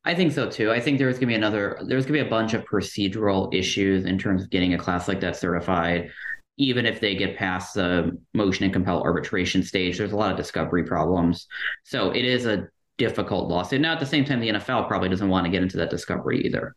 I 0.03 0.13
think 0.13 0.31
so 0.31 0.47
too. 0.47 0.69
I 0.69 0.79
think 0.79 0.99
there's 0.99 1.15
gonna 1.15 1.25
be 1.25 1.33
another 1.33 1.79
there's 1.87 2.05
gonna 2.05 2.21
be 2.21 2.27
a 2.27 2.29
bunch 2.29 2.53
of 2.53 2.63
procedural 2.65 3.51
issues 3.51 4.05
in 4.05 4.19
terms 4.19 4.43
of 4.43 4.51
getting 4.51 4.75
a 4.75 4.77
class 4.77 5.07
like 5.07 5.21
that 5.21 5.35
certified. 5.35 6.11
Even 6.57 6.85
if 6.85 6.99
they 6.99 7.15
get 7.15 7.35
past 7.35 7.73
the 7.73 8.15
motion 8.35 8.63
and 8.63 8.71
compel 8.71 9.01
arbitration 9.01 9.63
stage, 9.63 9.97
there's 9.97 10.11
a 10.11 10.15
lot 10.15 10.29
of 10.29 10.37
discovery 10.37 10.83
problems. 10.83 11.47
So 11.83 12.11
it 12.11 12.25
is 12.25 12.45
a 12.45 12.67
difficult 12.97 13.49
lawsuit. 13.49 13.81
Now 13.81 13.93
at 13.93 13.99
the 13.99 14.05
same 14.05 14.25
time, 14.25 14.39
the 14.39 14.49
NFL 14.49 14.87
probably 14.87 15.09
doesn't 15.09 15.29
want 15.29 15.45
to 15.45 15.51
get 15.51 15.61
into 15.61 15.77
that 15.77 15.89
discovery 15.89 16.41
either. 16.45 16.75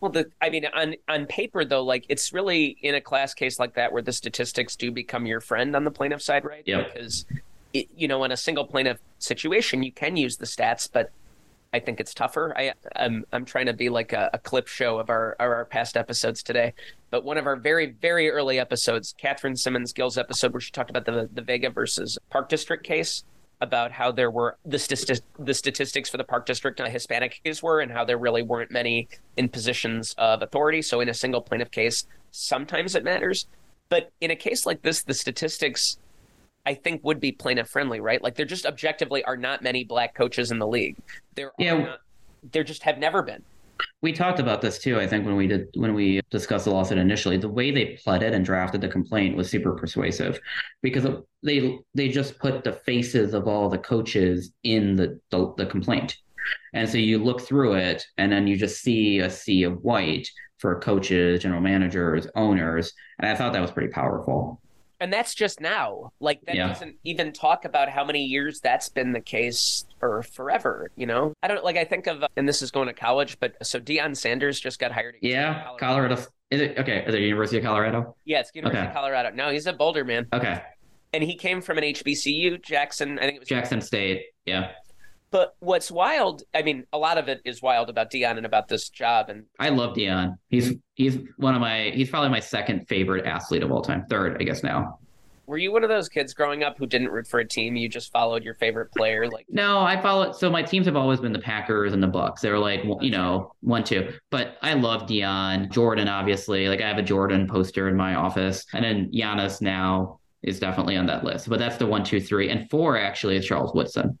Well, 0.00 0.12
the 0.12 0.30
I 0.40 0.50
mean, 0.50 0.66
on 0.74 0.94
on 1.08 1.26
paper 1.26 1.64
though, 1.64 1.82
like 1.82 2.04
it's 2.08 2.32
really 2.32 2.76
in 2.82 2.94
a 2.94 3.00
class 3.00 3.34
case 3.34 3.58
like 3.58 3.74
that 3.74 3.92
where 3.92 4.02
the 4.02 4.12
statistics 4.12 4.76
do 4.76 4.92
become 4.92 5.26
your 5.26 5.40
friend 5.40 5.74
on 5.74 5.84
the 5.84 5.90
plaintiff 5.90 6.22
side, 6.22 6.44
right? 6.44 6.62
Yep. 6.66 6.94
Because 6.94 7.26
it, 7.72 7.88
you 7.96 8.06
know, 8.06 8.22
in 8.24 8.32
a 8.32 8.36
single 8.36 8.64
plaintiff 8.64 8.98
situation, 9.18 9.82
you 9.82 9.92
can 9.92 10.16
use 10.16 10.36
the 10.36 10.46
stats, 10.46 10.88
but 10.90 11.10
I 11.72 11.80
think 11.80 11.98
it's 11.98 12.14
tougher. 12.14 12.54
I 12.56 12.74
I'm 12.94 13.24
I'm 13.32 13.44
trying 13.44 13.66
to 13.66 13.72
be 13.72 13.88
like 13.88 14.12
a, 14.12 14.30
a 14.32 14.38
clip 14.38 14.68
show 14.68 14.98
of 14.98 15.10
our 15.10 15.32
of 15.32 15.50
our 15.50 15.64
past 15.64 15.96
episodes 15.96 16.44
today, 16.44 16.74
but 17.10 17.24
one 17.24 17.36
of 17.36 17.46
our 17.46 17.56
very 17.56 17.86
very 17.86 18.30
early 18.30 18.60
episodes, 18.60 19.14
Catherine 19.18 19.56
Simmons 19.56 19.92
Gill's 19.92 20.16
episode, 20.16 20.52
where 20.52 20.60
she 20.60 20.70
talked 20.70 20.90
about 20.90 21.06
the 21.06 21.28
the 21.32 21.42
Vega 21.42 21.70
versus 21.70 22.16
Park 22.30 22.48
District 22.48 22.84
case 22.84 23.24
about 23.60 23.92
how 23.92 24.12
there 24.12 24.30
were 24.30 24.56
the 24.64 25.20
the 25.38 25.54
statistics 25.54 26.08
for 26.08 26.16
the 26.16 26.24
Park 26.24 26.46
District 26.46 26.78
Hispanic 26.80 27.40
case 27.42 27.62
were, 27.62 27.80
and 27.80 27.90
how 27.90 28.04
there 28.04 28.18
really 28.18 28.42
weren't 28.42 28.70
many 28.70 29.08
in 29.36 29.48
positions 29.48 30.14
of 30.18 30.42
authority. 30.42 30.82
So 30.82 31.00
in 31.00 31.08
a 31.08 31.14
single 31.14 31.40
plaintiff 31.40 31.70
case, 31.70 32.06
sometimes 32.30 32.94
it 32.94 33.04
matters, 33.04 33.46
but 33.88 34.10
in 34.20 34.30
a 34.30 34.36
case 34.36 34.66
like 34.66 34.82
this, 34.82 35.02
the 35.02 35.14
statistics. 35.14 35.98
I 36.66 36.74
think 36.74 37.02
would 37.02 37.18
be 37.18 37.32
plaintiff 37.32 37.70
friendly, 37.70 37.98
right? 37.98 38.22
Like 38.22 38.34
there 38.34 38.44
just 38.44 38.66
objectively 38.66 39.24
are 39.24 39.38
not 39.38 39.62
many 39.62 39.84
black 39.84 40.14
coaches 40.14 40.50
in 40.50 40.58
the 40.58 40.66
league. 40.66 40.96
There, 41.34 41.50
Yeah. 41.58 41.72
are 41.74 41.78
not, 41.78 42.00
there 42.52 42.64
just 42.64 42.82
have 42.82 42.98
never 42.98 43.22
been. 43.22 43.42
We 44.02 44.12
talked 44.12 44.40
about 44.40 44.60
this 44.60 44.78
too. 44.78 44.98
I 44.98 45.06
think 45.06 45.26
when 45.26 45.36
we 45.36 45.46
did 45.46 45.68
when 45.74 45.94
we 45.94 46.20
discussed 46.30 46.64
the 46.64 46.70
lawsuit 46.70 46.98
initially, 46.98 47.36
the 47.36 47.48
way 47.48 47.70
they 47.70 47.98
pleaded 48.02 48.32
and 48.32 48.44
drafted 48.44 48.80
the 48.80 48.88
complaint 48.88 49.36
was 49.36 49.50
super 49.50 49.72
persuasive, 49.74 50.40
because 50.82 51.06
they 51.42 51.78
they 51.94 52.08
just 52.08 52.38
put 52.38 52.64
the 52.64 52.72
faces 52.72 53.34
of 53.34 53.46
all 53.46 53.68
the 53.68 53.78
coaches 53.78 54.52
in 54.62 54.96
the 54.96 55.20
the, 55.30 55.52
the 55.56 55.66
complaint, 55.66 56.16
and 56.74 56.88
so 56.88 56.98
you 56.98 57.18
look 57.18 57.40
through 57.40 57.74
it, 57.74 58.04
and 58.16 58.32
then 58.32 58.46
you 58.46 58.56
just 58.56 58.82
see 58.82 59.20
a 59.20 59.30
sea 59.30 59.64
of 59.64 59.82
white 59.82 60.28
for 60.58 60.80
coaches, 60.80 61.42
general 61.42 61.60
managers, 61.60 62.26
owners, 62.34 62.92
and 63.18 63.30
I 63.30 63.34
thought 63.34 63.52
that 63.52 63.62
was 63.62 63.70
pretty 63.70 63.92
powerful. 63.92 64.60
And 65.00 65.12
that's 65.12 65.34
just 65.34 65.60
now. 65.60 66.12
Like 66.20 66.40
that 66.46 66.56
Yeah. 66.56 66.68
doesn't 66.68 66.96
even 67.04 67.32
talk 67.32 67.64
about 67.64 67.88
how 67.88 68.04
many 68.04 68.24
years 68.24 68.60
that's 68.60 68.88
been 68.88 69.12
the 69.12 69.20
case 69.20 69.86
for 70.00 70.22
forever. 70.22 70.90
You 70.96 71.06
know, 71.06 71.32
I 71.42 71.48
don't 71.48 71.62
like. 71.64 71.76
I 71.76 71.84
think 71.84 72.06
of, 72.08 72.24
and 72.36 72.48
this 72.48 72.62
is 72.62 72.70
going 72.70 72.88
to 72.88 72.92
college, 72.94 73.38
but 73.38 73.54
so 73.64 73.78
Deion 73.78 74.16
Sanders 74.16 74.58
just 74.58 74.78
got 74.80 74.90
hired. 74.92 75.14
at 75.16 75.22
Yeah, 75.22 75.62
Colorado. 75.78 75.78
Colorado. 76.16 76.22
Is 76.50 76.60
it 76.62 76.78
okay? 76.78 77.04
Is 77.06 77.14
it 77.14 77.20
University 77.20 77.58
of 77.58 77.64
Colorado? 77.64 78.16
Yeah, 78.24 78.40
it's 78.40 78.50
University 78.54 78.80
Okay. 78.80 78.88
of 78.88 78.94
Colorado. 78.94 79.30
No, 79.30 79.50
he's 79.50 79.66
a 79.66 79.72
Boulder 79.72 80.04
man, 80.04 80.26
Okay, 80.32 80.60
and 81.12 81.22
he 81.22 81.36
came 81.36 81.60
from 81.60 81.78
an 81.78 81.84
HBCU, 81.84 82.62
Jackson. 82.62 83.18
I 83.18 83.22
think 83.22 83.36
it 83.36 83.40
was 83.40 83.48
Jackson 83.48 83.80
State. 83.80 84.22
Yeah, 84.46 84.70
But 85.30 85.54
what's 85.58 85.90
wild? 85.90 86.42
I 86.54 86.62
mean, 86.62 86.84
a 86.92 86.98
lot 86.98 87.18
of 87.18 87.28
it 87.28 87.40
is 87.44 87.60
wild 87.60 87.90
about 87.90 88.10
Deion 88.10 88.36
and 88.38 88.46
about 88.46 88.68
this 88.68 88.88
job, 88.88 89.28
and 89.28 89.44
I 89.58 89.68
love 89.68 89.94
Deion. 89.94 90.38
He's 90.48 90.74
he's 90.94 91.18
one 91.36 91.54
of 91.54 91.60
my 91.60 91.90
he's 91.94 92.08
probably 92.08 92.30
my 92.30 92.40
second 92.40 92.86
favorite 92.88 93.26
athlete 93.26 93.62
of 93.62 93.70
all 93.70 93.82
time. 93.82 94.06
Third, 94.08 94.38
I 94.40 94.44
guess 94.44 94.62
now. 94.62 94.98
Were 95.46 95.56
you 95.56 95.72
one 95.72 95.82
of 95.82 95.88
those 95.88 96.10
kids 96.10 96.34
growing 96.34 96.62
up 96.62 96.76
who 96.76 96.86
didn't 96.86 97.08
root 97.08 97.26
for 97.26 97.40
a 97.40 97.48
team? 97.48 97.74
You 97.74 97.88
just 97.88 98.12
followed 98.12 98.44
your 98.44 98.52
favorite 98.52 98.92
player? 98.92 99.26
Like, 99.30 99.46
No, 99.48 99.80
I 99.80 99.98
follow. 99.98 100.32
So 100.32 100.50
my 100.50 100.62
teams 100.62 100.84
have 100.84 100.96
always 100.96 101.20
been 101.20 101.32
the 101.32 101.38
Packers 101.38 101.94
and 101.94 102.02
the 102.02 102.06
Bucks. 102.06 102.42
They 102.42 102.50
were 102.50 102.58
like, 102.58 102.84
you 103.00 103.10
know, 103.10 103.54
one, 103.62 103.82
two. 103.82 104.12
But 104.30 104.58
I 104.60 104.74
love 104.74 105.04
Deion, 105.06 105.70
Jordan, 105.70 106.06
obviously. 106.06 106.68
Like 106.68 106.82
I 106.82 106.88
have 106.88 106.98
a 106.98 107.02
Jordan 107.02 107.48
poster 107.48 107.88
in 107.88 107.96
my 107.96 108.14
office, 108.14 108.66
and 108.74 108.84
then 108.84 109.10
Giannis 109.10 109.62
now 109.62 110.20
is 110.42 110.60
definitely 110.60 110.96
on 110.96 111.06
that 111.06 111.24
list. 111.24 111.48
But 111.48 111.58
that's 111.58 111.78
the 111.78 111.86
one, 111.86 112.04
two, 112.04 112.20
three, 112.20 112.50
and 112.50 112.68
four 112.68 112.98
actually 112.98 113.36
is 113.36 113.46
Charles 113.46 113.74
Woodson, 113.74 114.18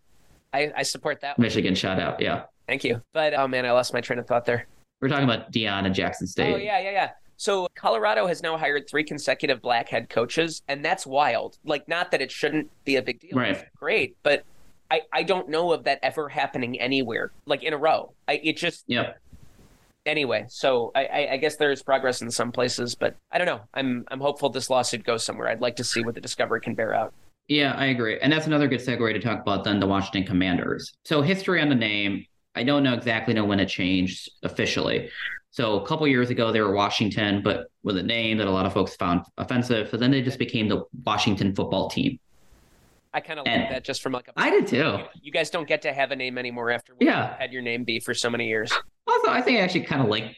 I, 0.52 0.72
I 0.76 0.82
support 0.82 1.20
that. 1.20 1.38
One. 1.38 1.44
Michigan 1.44 1.74
shout 1.74 2.00
out. 2.00 2.20
Yeah, 2.20 2.44
Thank 2.68 2.84
you. 2.84 3.00
But 3.12 3.34
oh 3.34 3.48
man, 3.48 3.64
I 3.64 3.72
lost 3.72 3.94
my 3.94 4.00
train 4.00 4.18
of 4.18 4.26
thought 4.26 4.44
there. 4.44 4.66
we're 5.00 5.08
talking 5.08 5.24
about 5.24 5.50
Deion 5.50 5.86
and 5.86 5.94
Jackson 5.94 6.26
oh, 6.26 6.30
State. 6.30 6.54
Oh 6.54 6.58
yeah, 6.58 6.78
yeah, 6.78 6.90
yeah. 6.90 7.10
So 7.38 7.68
Colorado 7.74 8.26
has 8.26 8.42
now 8.42 8.58
hired 8.58 8.88
three 8.88 9.04
consecutive 9.04 9.62
black 9.62 9.88
head 9.88 10.08
coaches, 10.08 10.62
and 10.68 10.84
that's 10.84 11.06
wild. 11.06 11.56
Like, 11.64 11.88
not 11.88 12.10
that 12.10 12.20
it 12.20 12.30
shouldn't 12.32 12.68
be 12.84 12.96
a 12.96 13.02
big 13.02 13.20
deal. 13.20 13.30
Right. 13.32 13.52
It's 13.52 13.64
great, 13.76 14.16
but 14.24 14.44
I, 14.90 15.02
I 15.12 15.22
don't 15.22 15.48
know 15.48 15.72
of 15.72 15.84
that 15.84 16.00
ever 16.02 16.28
happening 16.28 16.80
anywhere, 16.80 17.32
like 17.46 17.62
in 17.62 17.72
a 17.72 17.78
row. 17.78 18.12
I 18.26 18.40
it 18.42 18.56
just 18.56 18.84
yeah. 18.86 19.14
anyway. 20.04 20.46
So 20.48 20.92
I, 20.94 21.04
I, 21.04 21.32
I 21.32 21.36
guess 21.38 21.56
there's 21.56 21.82
progress 21.82 22.20
in 22.20 22.30
some 22.30 22.52
places, 22.52 22.94
but 22.94 23.16
I 23.30 23.38
don't 23.38 23.46
know. 23.46 23.60
I'm 23.72 24.04
I'm 24.08 24.20
hopeful 24.20 24.50
this 24.50 24.68
lawsuit 24.68 25.04
goes 25.04 25.24
somewhere. 25.24 25.48
I'd 25.48 25.62
like 25.62 25.76
to 25.76 25.84
see 25.84 26.02
what 26.02 26.14
the 26.14 26.20
discovery 26.20 26.60
can 26.60 26.74
bear 26.74 26.92
out. 26.92 27.14
Yeah, 27.48 27.72
I 27.76 27.86
agree. 27.86 28.18
And 28.20 28.30
that's 28.32 28.46
another 28.46 28.68
good 28.68 28.80
segue 28.80 29.12
to 29.12 29.18
talk 29.20 29.40
about 29.40 29.64
then 29.64 29.80
the 29.80 29.86
Washington 29.86 30.24
Commanders. 30.24 30.92
So 31.04 31.22
history 31.22 31.60
on 31.62 31.68
the 31.70 31.74
name, 31.74 32.24
I 32.54 32.62
don't 32.62 32.82
know 32.82 32.92
exactly 32.94 33.32
know 33.34 33.44
when 33.44 33.58
it 33.58 33.66
changed 33.68 34.30
officially. 34.42 35.10
So 35.50 35.80
a 35.80 35.86
couple 35.86 36.06
years 36.06 36.28
ago 36.28 36.52
they 36.52 36.60
were 36.60 36.72
Washington, 36.74 37.40
but 37.42 37.68
with 37.82 37.96
a 37.96 38.02
name 38.02 38.38
that 38.38 38.46
a 38.46 38.50
lot 38.50 38.66
of 38.66 38.74
folks 38.74 38.94
found 38.96 39.22
offensive. 39.38 39.88
So 39.90 39.96
then 39.96 40.10
they 40.10 40.20
just 40.22 40.38
became 40.38 40.68
the 40.68 40.84
Washington 41.04 41.54
football 41.54 41.88
team. 41.88 42.18
I 43.14 43.20
kind 43.20 43.40
of 43.40 43.46
like 43.46 43.70
that 43.70 43.84
just 43.84 44.02
from 44.02 44.12
like 44.12 44.28
a 44.28 44.32
I 44.36 44.50
did 44.50 44.66
too. 44.66 44.98
You 45.22 45.32
guys 45.32 45.48
don't 45.48 45.66
get 45.66 45.80
to 45.82 45.92
have 45.92 46.10
a 46.10 46.16
name 46.16 46.36
anymore 46.36 46.70
after 46.70 46.94
Yeah. 47.00 47.34
had 47.38 47.52
your 47.52 47.62
name 47.62 47.84
be 47.84 47.98
for 48.00 48.12
so 48.12 48.28
many 48.28 48.46
years. 48.46 48.70
Also, 49.06 49.30
I 49.30 49.40
think 49.40 49.58
I 49.58 49.62
actually 49.62 49.84
kind 49.84 50.02
of 50.02 50.08
like 50.08 50.36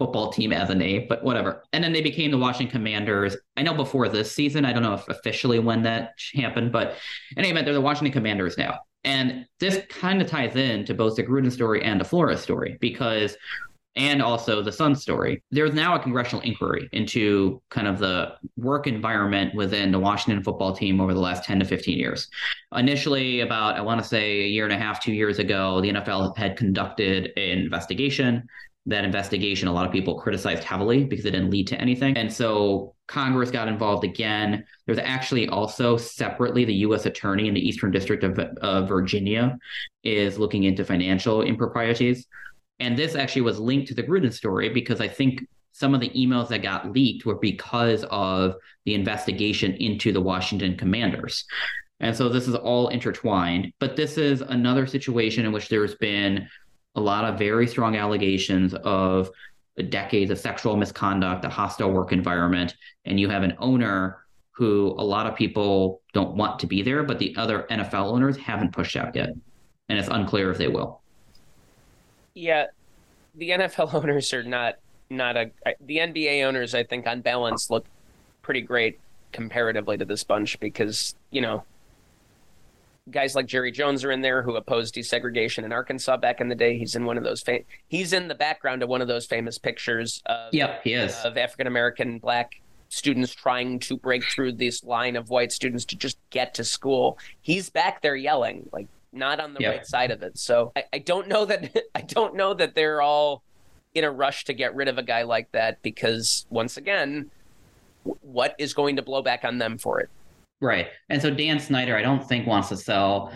football 0.00 0.32
team 0.32 0.50
as 0.50 0.70
a 0.70 0.74
name, 0.74 1.04
but 1.10 1.22
whatever. 1.22 1.62
And 1.74 1.84
then 1.84 1.92
they 1.92 2.00
became 2.00 2.30
the 2.30 2.38
Washington 2.38 2.72
Commanders. 2.72 3.36
I 3.58 3.62
know 3.62 3.74
before 3.74 4.08
this 4.08 4.32
season, 4.32 4.64
I 4.64 4.72
don't 4.72 4.82
know 4.82 4.94
if 4.94 5.06
officially 5.08 5.58
when 5.58 5.82
that 5.82 6.14
happened, 6.34 6.72
but 6.72 6.96
in 7.36 7.40
any 7.40 7.50
event, 7.50 7.66
they're 7.66 7.74
the 7.74 7.82
Washington 7.82 8.12
Commanders 8.12 8.56
now. 8.56 8.78
And 9.04 9.44
this 9.60 9.82
kind 9.90 10.22
of 10.22 10.28
ties 10.28 10.56
in 10.56 10.86
to 10.86 10.94
both 10.94 11.16
the 11.16 11.22
Gruden 11.22 11.52
story 11.52 11.84
and 11.84 12.00
the 12.00 12.04
Flores 12.04 12.40
story 12.40 12.78
because, 12.80 13.36
and 13.94 14.22
also 14.22 14.62
the 14.62 14.72
Sun 14.72 14.94
story. 14.94 15.42
There's 15.50 15.74
now 15.74 15.96
a 15.96 15.98
congressional 15.98 16.40
inquiry 16.42 16.88
into 16.92 17.60
kind 17.70 17.86
of 17.86 17.98
the 17.98 18.36
work 18.56 18.86
environment 18.86 19.54
within 19.54 19.92
the 19.92 19.98
Washington 19.98 20.42
football 20.42 20.74
team 20.74 20.98
over 20.98 21.12
the 21.12 21.20
last 21.20 21.44
10 21.44 21.60
to 21.60 21.66
15 21.66 21.98
years. 21.98 22.28
Initially, 22.74 23.40
about, 23.40 23.76
I 23.76 23.82
want 23.82 24.00
to 24.00 24.08
say 24.08 24.44
a 24.44 24.48
year 24.48 24.64
and 24.64 24.72
a 24.72 24.78
half, 24.78 25.02
two 25.02 25.12
years 25.12 25.38
ago, 25.38 25.82
the 25.82 25.92
NFL 25.92 26.38
had 26.38 26.56
conducted 26.56 27.32
an 27.36 27.58
investigation 27.58 28.48
that 28.90 29.04
investigation 29.04 29.68
a 29.68 29.72
lot 29.72 29.86
of 29.86 29.92
people 29.92 30.18
criticized 30.20 30.62
heavily 30.62 31.04
because 31.04 31.24
it 31.24 31.30
didn't 31.30 31.50
lead 31.50 31.66
to 31.66 31.80
anything 31.80 32.16
and 32.16 32.32
so 32.32 32.94
congress 33.06 33.50
got 33.50 33.68
involved 33.68 34.04
again 34.04 34.64
there's 34.86 34.98
actually 34.98 35.48
also 35.48 35.96
separately 35.96 36.64
the 36.64 36.74
u.s 36.74 37.06
attorney 37.06 37.48
in 37.48 37.54
the 37.54 37.68
eastern 37.68 37.90
district 37.90 38.24
of, 38.24 38.38
of 38.38 38.88
virginia 38.88 39.56
is 40.04 40.38
looking 40.38 40.64
into 40.64 40.84
financial 40.84 41.42
improprieties 41.42 42.26
and 42.78 42.96
this 42.96 43.14
actually 43.14 43.42
was 43.42 43.58
linked 43.58 43.88
to 43.88 43.94
the 43.94 44.02
gruden 44.02 44.32
story 44.32 44.68
because 44.68 45.00
i 45.00 45.08
think 45.08 45.44
some 45.72 45.94
of 45.94 46.00
the 46.00 46.10
emails 46.10 46.48
that 46.48 46.62
got 46.62 46.92
leaked 46.92 47.24
were 47.24 47.36
because 47.36 48.04
of 48.10 48.54
the 48.84 48.94
investigation 48.94 49.72
into 49.76 50.12
the 50.12 50.20
Washington 50.20 50.76
Commanders. 50.76 51.46
And 52.00 52.14
so 52.16 52.28
this 52.28 52.48
is 52.48 52.54
all 52.54 52.88
intertwined. 52.88 53.72
But 53.78 53.96
this 53.96 54.18
is 54.18 54.40
another 54.40 54.86
situation 54.86 55.46
in 55.46 55.52
which 55.52 55.68
there's 55.68 55.94
been 55.94 56.48
a 56.94 57.00
lot 57.00 57.24
of 57.24 57.38
very 57.38 57.66
strong 57.66 57.96
allegations 57.96 58.74
of 58.74 59.30
decades 59.88 60.30
of 60.30 60.38
sexual 60.38 60.76
misconduct, 60.76 61.44
a 61.44 61.48
hostile 61.48 61.90
work 61.90 62.12
environment, 62.12 62.74
and 63.04 63.18
you 63.18 63.28
have 63.28 63.42
an 63.42 63.54
owner 63.58 64.24
who 64.52 64.88
a 64.98 65.02
lot 65.02 65.26
of 65.26 65.34
people 65.34 66.02
don't 66.12 66.36
want 66.36 66.58
to 66.58 66.66
be 66.66 66.82
there, 66.82 67.02
but 67.02 67.18
the 67.18 67.34
other 67.36 67.66
NFL 67.70 68.12
owners 68.12 68.36
haven't 68.36 68.72
pushed 68.72 68.96
out 68.96 69.16
yet. 69.16 69.30
And 69.88 69.98
it's 69.98 70.08
unclear 70.08 70.50
if 70.50 70.58
they 70.58 70.68
will. 70.68 71.00
Yeah, 72.34 72.66
the 73.34 73.50
NFL 73.50 73.94
owners 74.02 74.32
are 74.34 74.42
not 74.42 74.76
not 75.08 75.36
a 75.36 75.50
the 75.80 75.96
NBA 75.96 76.44
owners. 76.44 76.74
I 76.74 76.84
think 76.84 77.06
on 77.06 77.20
balance 77.20 77.70
look 77.70 77.86
pretty 78.42 78.60
great 78.60 79.00
comparatively 79.32 79.96
to 79.96 80.04
this 80.04 80.24
bunch 80.24 80.58
because 80.60 81.14
you 81.30 81.40
know 81.40 81.64
guys 83.10 83.34
like 83.34 83.46
Jerry 83.46 83.72
Jones 83.72 84.04
are 84.04 84.10
in 84.10 84.20
there 84.20 84.42
who 84.42 84.56
opposed 84.56 84.94
desegregation 84.94 85.64
in 85.64 85.72
Arkansas 85.72 86.16
back 86.16 86.40
in 86.40 86.48
the 86.48 86.54
day. 86.54 86.78
He's 86.78 86.94
in 86.94 87.04
one 87.04 87.18
of 87.18 87.24
those. 87.24 87.40
Fam- 87.42 87.64
he's 87.88 88.12
in 88.12 88.28
the 88.28 88.34
background 88.34 88.82
of 88.82 88.88
one 88.88 89.02
of 89.02 89.08
those 89.08 89.26
famous 89.26 89.58
pictures. 89.58 90.22
Of, 90.26 90.54
yep, 90.54 90.82
he 90.82 90.94
is 90.94 91.14
of 91.24 91.36
African 91.36 91.66
American 91.66 92.18
black 92.18 92.60
students 92.88 93.32
trying 93.32 93.78
to 93.78 93.96
break 93.96 94.24
through 94.24 94.52
this 94.52 94.82
line 94.84 95.16
of 95.16 95.30
white 95.30 95.52
students 95.52 95.84
to 95.86 95.96
just 95.96 96.18
get 96.30 96.54
to 96.54 96.64
school. 96.64 97.18
He's 97.40 97.70
back 97.70 98.02
there 98.02 98.16
yelling, 98.16 98.68
like 98.72 98.88
not 99.12 99.40
on 99.40 99.54
the 99.54 99.60
yep. 99.60 99.76
right 99.76 99.86
side 99.86 100.10
of 100.10 100.22
it. 100.22 100.38
So 100.38 100.72
I, 100.76 100.84
I 100.92 100.98
don't 100.98 101.28
know 101.28 101.44
that 101.46 101.76
I 101.94 102.02
don't 102.02 102.34
know 102.34 102.54
that 102.54 102.74
they're 102.74 103.00
all 103.00 103.42
in 103.94 104.04
a 104.04 104.10
rush 104.10 104.44
to 104.44 104.52
get 104.52 104.74
rid 104.74 104.88
of 104.88 104.98
a 104.98 105.02
guy 105.02 105.22
like 105.22 105.50
that 105.52 105.82
because 105.82 106.46
once 106.50 106.76
again, 106.76 107.30
what 108.04 108.54
is 108.58 108.74
going 108.74 108.96
to 108.96 109.02
blow 109.02 109.22
back 109.22 109.44
on 109.44 109.58
them 109.58 109.78
for 109.78 110.00
it? 110.00 110.10
Right. 110.60 110.88
And 111.08 111.20
so 111.22 111.30
Dan 111.30 111.58
Snyder, 111.58 111.96
I 111.96 112.02
don't 112.02 112.26
think 112.26 112.46
wants 112.46 112.68
to 112.68 112.76
sell. 112.76 113.32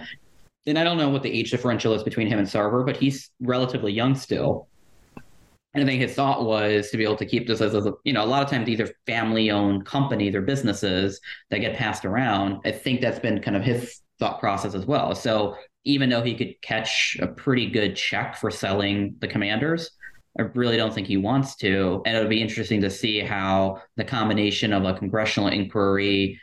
And 0.66 0.78
I 0.78 0.84
don't 0.84 0.98
know 0.98 1.08
what 1.08 1.22
the 1.22 1.32
age 1.32 1.50
differential 1.50 1.94
is 1.94 2.02
between 2.02 2.26
him 2.26 2.38
and 2.38 2.48
Sarver, 2.48 2.84
but 2.84 2.96
he's 2.96 3.30
relatively 3.40 3.92
young 3.92 4.14
still. 4.14 4.68
And 5.74 5.82
I 5.82 5.86
think 5.86 6.00
his 6.00 6.14
thought 6.14 6.44
was 6.44 6.90
to 6.90 6.96
be 6.96 7.02
able 7.02 7.16
to 7.16 7.26
keep 7.26 7.48
this 7.48 7.60
as 7.60 7.74
a, 7.74 7.92
you 8.04 8.12
know, 8.12 8.24
a 8.24 8.26
lot 8.26 8.42
of 8.42 8.50
times 8.50 8.64
these 8.64 8.80
are 8.80 8.88
family 9.06 9.50
owned 9.50 9.84
companies 9.84 10.34
or 10.34 10.40
businesses 10.40 11.20
that 11.50 11.58
get 11.58 11.76
passed 11.76 12.04
around. 12.04 12.60
I 12.64 12.70
think 12.70 13.00
that's 13.00 13.18
been 13.18 13.40
kind 13.40 13.56
of 13.56 13.64
his 13.64 14.00
thought 14.20 14.38
process 14.38 14.74
as 14.74 14.86
well. 14.86 15.14
So 15.14 15.56
even 15.84 16.08
though 16.08 16.22
he 16.22 16.34
could 16.34 16.60
catch 16.62 17.16
a 17.20 17.26
pretty 17.26 17.68
good 17.68 17.96
check 17.96 18.36
for 18.36 18.50
selling 18.50 19.16
the 19.18 19.26
commanders, 19.26 19.90
I 20.38 20.42
really 20.54 20.76
don't 20.76 20.94
think 20.94 21.08
he 21.08 21.16
wants 21.16 21.56
to. 21.56 22.02
And 22.06 22.16
it'll 22.16 22.28
be 22.28 22.40
interesting 22.40 22.80
to 22.80 22.90
see 22.90 23.20
how 23.20 23.82
the 23.96 24.04
combination 24.04 24.72
of 24.72 24.84
a 24.84 24.94
congressional 24.94 25.48
inquiry, 25.48 26.40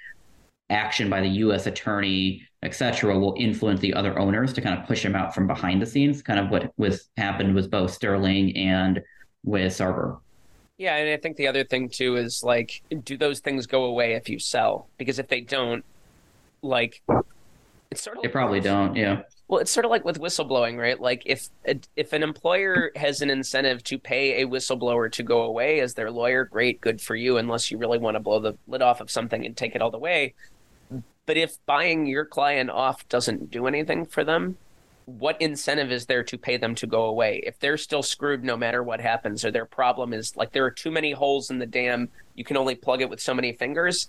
action 0.71 1.10
by 1.10 1.21
the 1.21 1.27
U.S. 1.27 1.67
attorney, 1.67 2.47
et 2.63 2.73
cetera, 2.73 3.17
will 3.17 3.36
influence 3.38 3.79
the 3.79 3.93
other 3.93 4.17
owners 4.17 4.53
to 4.53 4.62
kind 4.62 4.79
of 4.79 4.88
push 4.88 5.03
them 5.03 5.15
out 5.15 5.36
from 5.36 5.47
behind 5.47 5.81
the 5.81 5.86
scenes. 5.86 6.21
Kind 6.21 6.39
of 6.39 6.49
what 6.49 6.71
was 6.77 7.10
happened 7.17 7.53
with 7.53 7.69
both 7.69 7.91
Sterling 7.91 8.55
and 8.57 9.01
with 9.43 9.71
Sarver. 9.73 10.19
Yeah, 10.77 10.95
and 10.95 11.10
I 11.10 11.17
think 11.17 11.38
the 11.38 11.47
other 11.47 11.63
thing 11.63 11.89
too 11.89 12.15
is 12.15 12.43
like, 12.43 12.81
do 13.03 13.15
those 13.15 13.39
things 13.39 13.67
go 13.67 13.84
away 13.84 14.13
if 14.13 14.29
you 14.29 14.39
sell? 14.39 14.88
Because 14.97 15.19
if 15.19 15.27
they 15.27 15.41
don't, 15.41 15.86
like, 16.63 17.03
it's 17.91 18.01
sort 18.01 18.17
of 18.17 18.23
they 18.23 18.29
probably 18.29 18.62
don't. 18.62 18.95
Yeah. 18.95 19.21
Well, 19.47 19.60
it's 19.60 19.69
sort 19.69 19.86
of 19.86 19.91
like 19.91 20.05
with 20.05 20.19
whistleblowing, 20.19 20.77
right? 20.79 20.99
Like 20.99 21.23
if 21.25 21.49
if 21.97 22.13
an 22.13 22.23
employer 22.23 22.91
has 22.95 23.21
an 23.21 23.29
incentive 23.29 23.84
to 23.84 23.99
pay 23.99 24.41
a 24.41 24.47
whistleblower 24.47 25.12
to 25.12 25.23
go 25.23 25.41
away 25.41 25.81
as 25.81 25.93
their 25.93 26.10
lawyer, 26.10 26.45
great, 26.45 26.79
good 26.79 27.01
for 27.01 27.15
you. 27.15 27.38
Unless 27.38 27.69
you 27.69 27.77
really 27.77 27.97
want 27.97 28.15
to 28.15 28.21
blow 28.21 28.39
the 28.39 28.57
lid 28.65 28.81
off 28.81 29.01
of 29.01 29.12
something 29.12 29.45
and 29.45 29.57
take 29.57 29.75
it 29.75 29.81
all 29.81 29.91
the 29.91 29.99
way, 29.99 30.34
but 31.25 31.38
if 31.38 31.57
buying 31.65 32.05
your 32.05 32.25
client 32.25 32.69
off 32.69 33.07
doesn't 33.10 33.51
do 33.51 33.67
anything 33.67 34.05
for 34.05 34.23
them, 34.23 34.57
what 35.05 35.41
incentive 35.41 35.91
is 35.91 36.05
there 36.05 36.23
to 36.23 36.38
pay 36.38 36.57
them 36.57 36.75
to 36.75 36.88
go 36.88 37.05
away? 37.05 37.41
If 37.45 37.60
they're 37.60 37.77
still 37.77 38.03
screwed 38.03 38.43
no 38.43 38.55
matter 38.55 38.84
what 38.84 39.01
happens, 39.01 39.43
or 39.43 39.51
their 39.51 39.65
problem 39.65 40.13
is 40.13 40.36
like 40.36 40.51
there 40.51 40.65
are 40.65 40.71
too 40.71 40.91
many 40.91 41.12
holes 41.12 41.49
in 41.49 41.60
the 41.60 41.65
dam, 41.65 42.10
you 42.36 42.43
can 42.43 42.57
only 42.57 42.75
plug 42.75 43.01
it 43.01 43.10
with 43.10 43.19
so 43.19 43.34
many 43.34 43.53
fingers, 43.53 44.07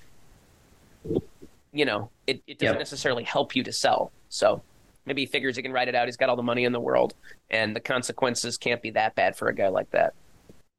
you 1.72 1.84
know, 1.84 2.10
it, 2.26 2.42
it 2.46 2.58
doesn't 2.58 2.74
yep. 2.74 2.80
necessarily 2.80 3.24
help 3.24 3.56
you 3.56 3.62
to 3.64 3.72
sell. 3.72 4.12
So 4.28 4.62
maybe 5.06 5.22
he 5.22 5.26
figures 5.26 5.56
he 5.56 5.62
can 5.62 5.72
write 5.72 5.88
it 5.88 5.94
out. 5.94 6.06
He's 6.06 6.16
got 6.16 6.28
all 6.28 6.36
the 6.36 6.42
money 6.42 6.64
in 6.64 6.72
the 6.72 6.80
world, 6.80 7.14
and 7.50 7.74
the 7.74 7.80
consequences 7.80 8.58
can't 8.58 8.82
be 8.82 8.90
that 8.90 9.14
bad 9.14 9.36
for 9.36 9.48
a 9.48 9.54
guy 9.54 9.68
like 9.68 9.90
that. 9.90 10.14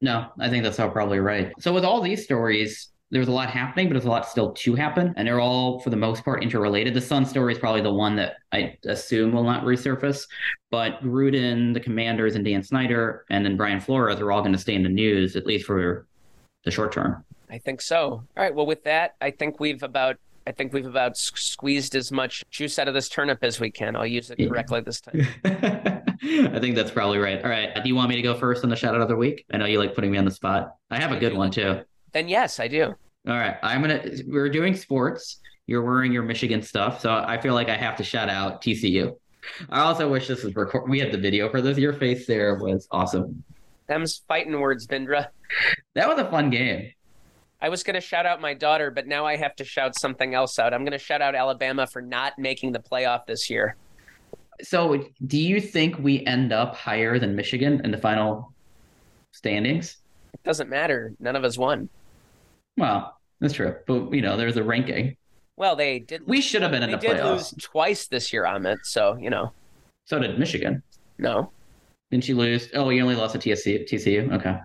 No, 0.02 0.28
I 0.40 0.50
think 0.50 0.64
that's 0.64 0.80
all 0.80 0.90
probably 0.90 1.20
right. 1.20 1.54
So 1.60 1.74
with 1.74 1.86
all 1.86 2.02
these 2.02 2.24
stories, 2.24 2.90
there's 3.12 3.28
a 3.28 3.32
lot 3.32 3.50
happening, 3.50 3.88
but 3.88 3.94
there's 3.94 4.06
a 4.06 4.10
lot 4.10 4.28
still 4.28 4.52
to 4.52 4.76
happen, 4.76 5.14
and 5.18 5.28
they're 5.28 5.40
all 5.40 5.80
for 5.80 5.92
the 5.92 5.96
most 5.96 6.24
part 6.26 6.42
interrelated. 6.42 6.94
The 6.94 7.02
Sun 7.02 7.26
story 7.26 7.54
is 7.54 7.60
probably 7.60 7.82
the 7.82 7.94
one 7.94 8.16
that 8.16 8.38
I 8.52 8.76
assume 8.86 9.34
will 9.34 9.44
not 9.44 9.64
resurface, 9.64 10.26
but 10.72 11.02
Gruden, 11.04 11.74
the 11.74 11.80
Commanders, 11.80 12.36
and 12.36 12.44
Dan 12.44 12.64
Snyder, 12.64 13.26
and 13.30 13.46
then 13.46 13.56
Brian 13.56 13.80
Flores 13.80 14.20
are 14.20 14.32
all 14.32 14.42
going 14.42 14.54
to 14.54 14.58
stay 14.58 14.74
in 14.74 14.84
the 14.84 14.90
news 14.90 15.36
at 15.36 15.46
least 15.46 15.66
for 15.66 16.08
the 16.66 16.72
short 16.72 16.92
term. 16.92 17.24
I 17.50 17.60
think 17.60 17.82
so. 17.82 18.10
All 18.10 18.28
right. 18.36 18.54
Well, 18.54 18.66
with 18.66 18.84
that, 18.86 19.16
I 19.22 19.30
think 19.30 19.60
we've 19.60 19.84
about 19.84 20.18
I 20.46 20.52
think 20.52 20.74
we've 20.74 20.86
about 20.86 21.16
squeezed 21.16 21.96
as 21.96 22.12
much 22.12 22.44
juice 22.50 22.78
out 22.78 22.88
of 22.88 22.94
this 22.94 23.08
turnip 23.08 23.40
as 23.44 23.60
we 23.60 23.72
can. 23.72 23.96
I'll 23.96 24.06
use 24.06 24.30
it 24.30 24.46
correctly 24.46 24.82
this 24.82 25.00
time. 25.00 25.26
I 25.46 26.60
think 26.60 26.76
that's 26.76 26.92
probably 26.92 27.18
right. 27.18 27.42
All 27.42 27.50
right. 27.50 27.74
Do 27.76 27.88
you 27.88 27.96
want 27.96 28.10
me 28.10 28.16
to 28.16 28.22
go 28.22 28.34
first 28.36 28.64
on 28.64 28.70
the 28.70 28.76
shout 28.76 28.96
out 28.96 29.02
of 29.02 29.08
the 29.08 29.16
week? 29.16 29.46
I 29.54 29.58
know 29.58 29.66
you 29.66 29.80
like 29.80 29.96
putting 29.96 30.12
me 30.12 30.18
on 30.18 30.26
the 30.26 30.32
spot. 30.32 30.76
I 30.90 31.00
have 31.00 31.12
a 31.12 31.20
good 31.20 31.34
one 31.34 31.52
too. 31.52 31.82
Then 32.14 32.28
yes, 32.28 32.60
I 32.60 32.68
do. 32.68 32.94
All 33.28 33.38
right. 33.38 33.58
I'm 33.64 33.82
gonna 33.82 34.04
we're 34.28 34.50
doing 34.50 34.76
sports. 34.76 35.40
You're 35.66 35.84
wearing 35.84 36.12
your 36.12 36.24
Michigan 36.24 36.62
stuff, 36.62 37.00
so 37.00 37.14
I 37.14 37.40
feel 37.40 37.54
like 37.54 37.70
I 37.70 37.78
have 37.78 37.96
to 37.98 38.04
shout 38.04 38.30
out 38.30 38.62
TCU. 38.62 39.16
I 39.70 39.82
also 39.82 40.10
wish 40.10 40.28
this 40.28 40.44
was 40.44 40.56
record. 40.56 40.90
We 40.90 41.00
had 41.00 41.12
the 41.12 41.18
video 41.18 41.50
for 41.50 41.62
this. 41.62 41.78
Your 41.78 41.94
face 41.94 42.28
there 42.28 42.56
was 42.56 42.88
awesome. 42.92 43.44
Them's 43.88 44.22
fighting 44.28 44.60
words, 44.60 44.88
Bindra. 44.88 45.28
That 45.96 46.08
was 46.08 46.20
a 46.20 46.30
fun 46.30 46.50
game. 46.50 46.92
I 47.62 47.70
was 47.70 47.84
going 47.84 47.94
to 47.94 48.02
shout 48.02 48.26
out 48.26 48.42
my 48.42 48.54
daughter, 48.54 48.92
but 48.92 49.08
now 49.08 49.26
I 49.26 49.38
have 49.38 49.56
to 49.56 49.64
shout 49.64 49.98
something 49.98 50.34
else 50.34 50.60
out. 50.60 50.74
I'm 50.74 50.82
going 50.82 50.92
to 50.92 50.98
shout 50.98 51.22
out 51.22 51.34
Alabama 51.34 51.88
for 51.88 52.02
not 52.02 52.38
making 52.38 52.74
the 52.74 52.80
playoff 52.80 53.26
this 53.26 53.50
year. 53.50 53.78
So, 54.62 55.06
do 55.26 55.38
you 55.38 55.62
think 55.62 55.98
we 55.98 56.26
end 56.26 56.52
up 56.52 56.76
higher 56.76 57.20
than 57.20 57.36
Michigan 57.36 57.82
in 57.84 57.92
the 57.92 57.98
final 57.98 58.54
standings? 59.32 59.98
It 60.34 60.44
doesn't 60.44 60.70
matter. 60.70 61.14
None 61.20 61.36
of 61.36 61.44
us 61.44 61.58
won. 61.58 61.90
Well, 62.78 63.18
that's 63.40 63.54
true. 63.54 63.76
But, 63.88 64.14
you 64.14 64.22
know, 64.22 64.38
there's 64.38 64.58
a 64.58 64.64
ranking. 64.64 65.16
Well, 65.56 65.76
they 65.76 66.00
did. 66.00 66.26
We 66.28 66.42
should 66.42 66.62
have 66.62 66.72
been 66.72 66.84
in 66.84 66.92
the 66.92 66.98
playoffs. 66.98 67.16
Did 67.16 67.26
lose 67.26 67.54
twice 67.60 68.08
this 68.08 68.34
year, 68.34 68.44
Amit. 68.44 68.78
So, 68.84 69.16
you 69.18 69.30
know. 69.30 69.52
So 70.06 70.20
did 70.20 70.40
Michigan. 70.40 70.82
No. 71.20 71.52
Didn't 72.12 72.28
you 72.28 72.36
lose? 72.36 72.70
Oh, 72.74 72.90
you 72.90 73.02
only 73.02 73.16
lost 73.16 73.34
to 73.34 73.40
TSC, 73.40 73.88
TCU? 73.90 74.32
Okay. 74.34 74.58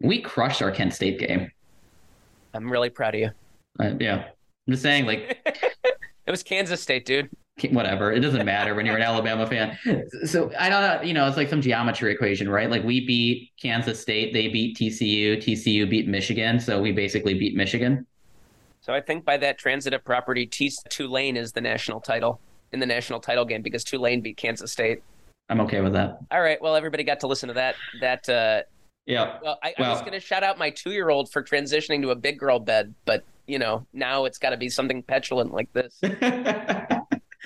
We 0.00 0.20
crushed 0.20 0.62
our 0.62 0.70
Kent 0.70 0.94
State 0.94 1.18
game. 1.18 1.50
I'm 2.52 2.70
really 2.70 2.90
proud 2.90 3.14
of 3.14 3.20
you. 3.20 3.30
Uh, 3.80 3.94
yeah, 3.98 4.26
I'm 4.66 4.72
just 4.72 4.82
saying, 4.82 5.06
like, 5.06 5.40
it 6.26 6.30
was 6.30 6.42
Kansas 6.42 6.80
State, 6.80 7.04
dude. 7.04 7.30
Whatever, 7.70 8.12
it 8.12 8.20
doesn't 8.20 8.44
matter 8.44 8.74
when 8.74 8.84
you're 8.84 8.96
an 8.96 9.02
Alabama 9.02 9.46
fan. 9.46 9.78
So 10.24 10.50
I 10.58 10.68
don't 10.68 10.82
know, 10.82 11.02
you 11.02 11.14
know, 11.14 11.28
it's 11.28 11.36
like 11.36 11.48
some 11.48 11.60
geometry 11.60 12.12
equation, 12.12 12.48
right? 12.48 12.68
Like 12.68 12.82
we 12.82 13.06
beat 13.06 13.52
Kansas 13.60 14.00
State, 14.00 14.32
they 14.32 14.48
beat 14.48 14.76
TCU, 14.76 15.36
TCU 15.36 15.88
beat 15.88 16.08
Michigan, 16.08 16.58
so 16.58 16.80
we 16.80 16.90
basically 16.90 17.34
beat 17.34 17.54
Michigan. 17.54 18.06
So 18.80 18.92
I 18.92 19.00
think 19.00 19.24
by 19.24 19.36
that 19.38 19.56
transitive 19.56 20.04
property, 20.04 20.46
T- 20.46 20.72
Tulane 20.88 21.36
is 21.36 21.52
the 21.52 21.60
national 21.60 22.00
title 22.00 22.40
in 22.72 22.80
the 22.80 22.86
national 22.86 23.20
title 23.20 23.44
game 23.44 23.62
because 23.62 23.84
Tulane 23.84 24.20
beat 24.20 24.36
Kansas 24.36 24.72
State. 24.72 25.02
I'm 25.48 25.60
okay 25.60 25.80
with 25.80 25.92
that. 25.92 26.18
All 26.30 26.40
right. 26.40 26.60
Well, 26.60 26.74
everybody 26.74 27.04
got 27.04 27.20
to 27.20 27.26
listen 27.26 27.48
to 27.48 27.54
that 27.54 27.76
that 28.00 28.28
uh, 28.28 28.62
yeah. 29.06 29.38
Well, 29.42 29.58
I, 29.62 29.74
well, 29.78 29.90
I 29.90 29.92
was 29.92 30.00
going 30.00 30.12
to 30.12 30.20
shout 30.20 30.42
out 30.42 30.58
my 30.58 30.70
two 30.70 30.90
year 30.90 31.10
old 31.10 31.30
for 31.30 31.42
transitioning 31.42 32.02
to 32.02 32.10
a 32.10 32.16
big 32.16 32.38
girl 32.38 32.58
bed, 32.58 32.94
but 33.04 33.24
you 33.46 33.58
know 33.58 33.86
now 33.92 34.24
it's 34.24 34.38
got 34.38 34.50
to 34.50 34.56
be 34.56 34.68
something 34.68 35.02
petulant 35.02 35.52
like 35.52 35.72
this. 35.72 36.00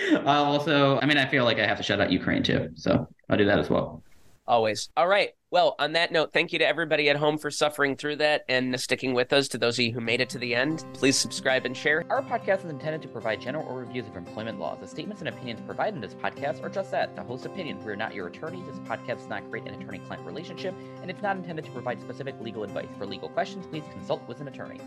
I'll 0.01 0.45
uh, 0.45 0.45
also, 0.45 0.99
I 1.01 1.07
mean, 1.07 1.19
I 1.19 1.27
feel 1.27 1.45
like 1.45 1.59
I 1.59 1.67
have 1.67 1.77
to 1.79 1.83
shout 1.83 2.01
out 2.01 2.13
Ukraine 2.13 2.43
too, 2.43 2.71
so 2.75 3.09
I'll 3.29 3.37
do 3.37 3.45
that 3.47 3.59
as 3.59 3.69
well. 3.69 4.03
Always. 4.49 4.89
All 4.97 5.07
right. 5.07 5.33
Well, 5.51 5.77
on 5.79 5.93
that 5.93 6.11
note, 6.11 6.33
thank 6.33 6.55
you 6.55 6.59
to 6.59 6.67
everybody 6.67 7.11
at 7.11 7.17
home 7.17 7.37
for 7.37 7.51
suffering 7.51 7.97
through 7.97 8.17
that 8.17 8.45
and 8.49 8.81
sticking 8.81 9.13
with 9.13 9.31
us. 9.35 9.47
To 9.49 9.59
those 9.59 9.79
of 9.79 9.85
you 9.85 9.93
who 9.93 10.01
made 10.01 10.23
it 10.23 10.31
to 10.31 10.39
the 10.39 10.55
end, 10.55 10.85
please 10.95 11.19
subscribe 11.19 11.67
and 11.67 11.77
share. 11.77 12.05
Our 12.09 12.23
podcast 12.23 12.65
is 12.65 12.71
intended 12.71 13.03
to 13.03 13.09
provide 13.09 13.43
general 13.43 13.67
overviews 13.67 14.09
of 14.09 14.17
employment 14.17 14.59
laws. 14.59 14.79
The 14.81 14.89
statements 14.89 15.21
and 15.21 15.29
opinions 15.29 15.61
provided 15.67 15.97
in 15.97 16.01
this 16.01 16.15
podcast 16.15 16.63
are 16.63 16.71
just 16.71 16.91
that, 16.93 17.15
the 17.15 17.23
host's 17.23 17.45
opinion. 17.45 17.85
We 17.85 17.93
are 17.93 17.97
not 17.97 18.15
your 18.15 18.27
attorneys. 18.27 18.67
This 18.67 18.79
podcast 18.79 19.19
does 19.19 19.29
not 19.29 19.49
create 19.51 19.67
an 19.67 19.75
attorney-client 19.75 20.25
relationship, 20.25 20.75
and 21.03 21.11
it's 21.11 21.23
not 21.23 21.37
intended 21.37 21.67
to 21.67 21.71
provide 21.71 22.01
specific 22.01 22.35
legal 22.41 22.63
advice. 22.63 22.89
For 22.97 23.05
legal 23.05 23.29
questions, 23.29 23.67
please 23.67 23.85
consult 23.93 24.27
with 24.29 24.41
an 24.41 24.49
attorney. 24.49 24.81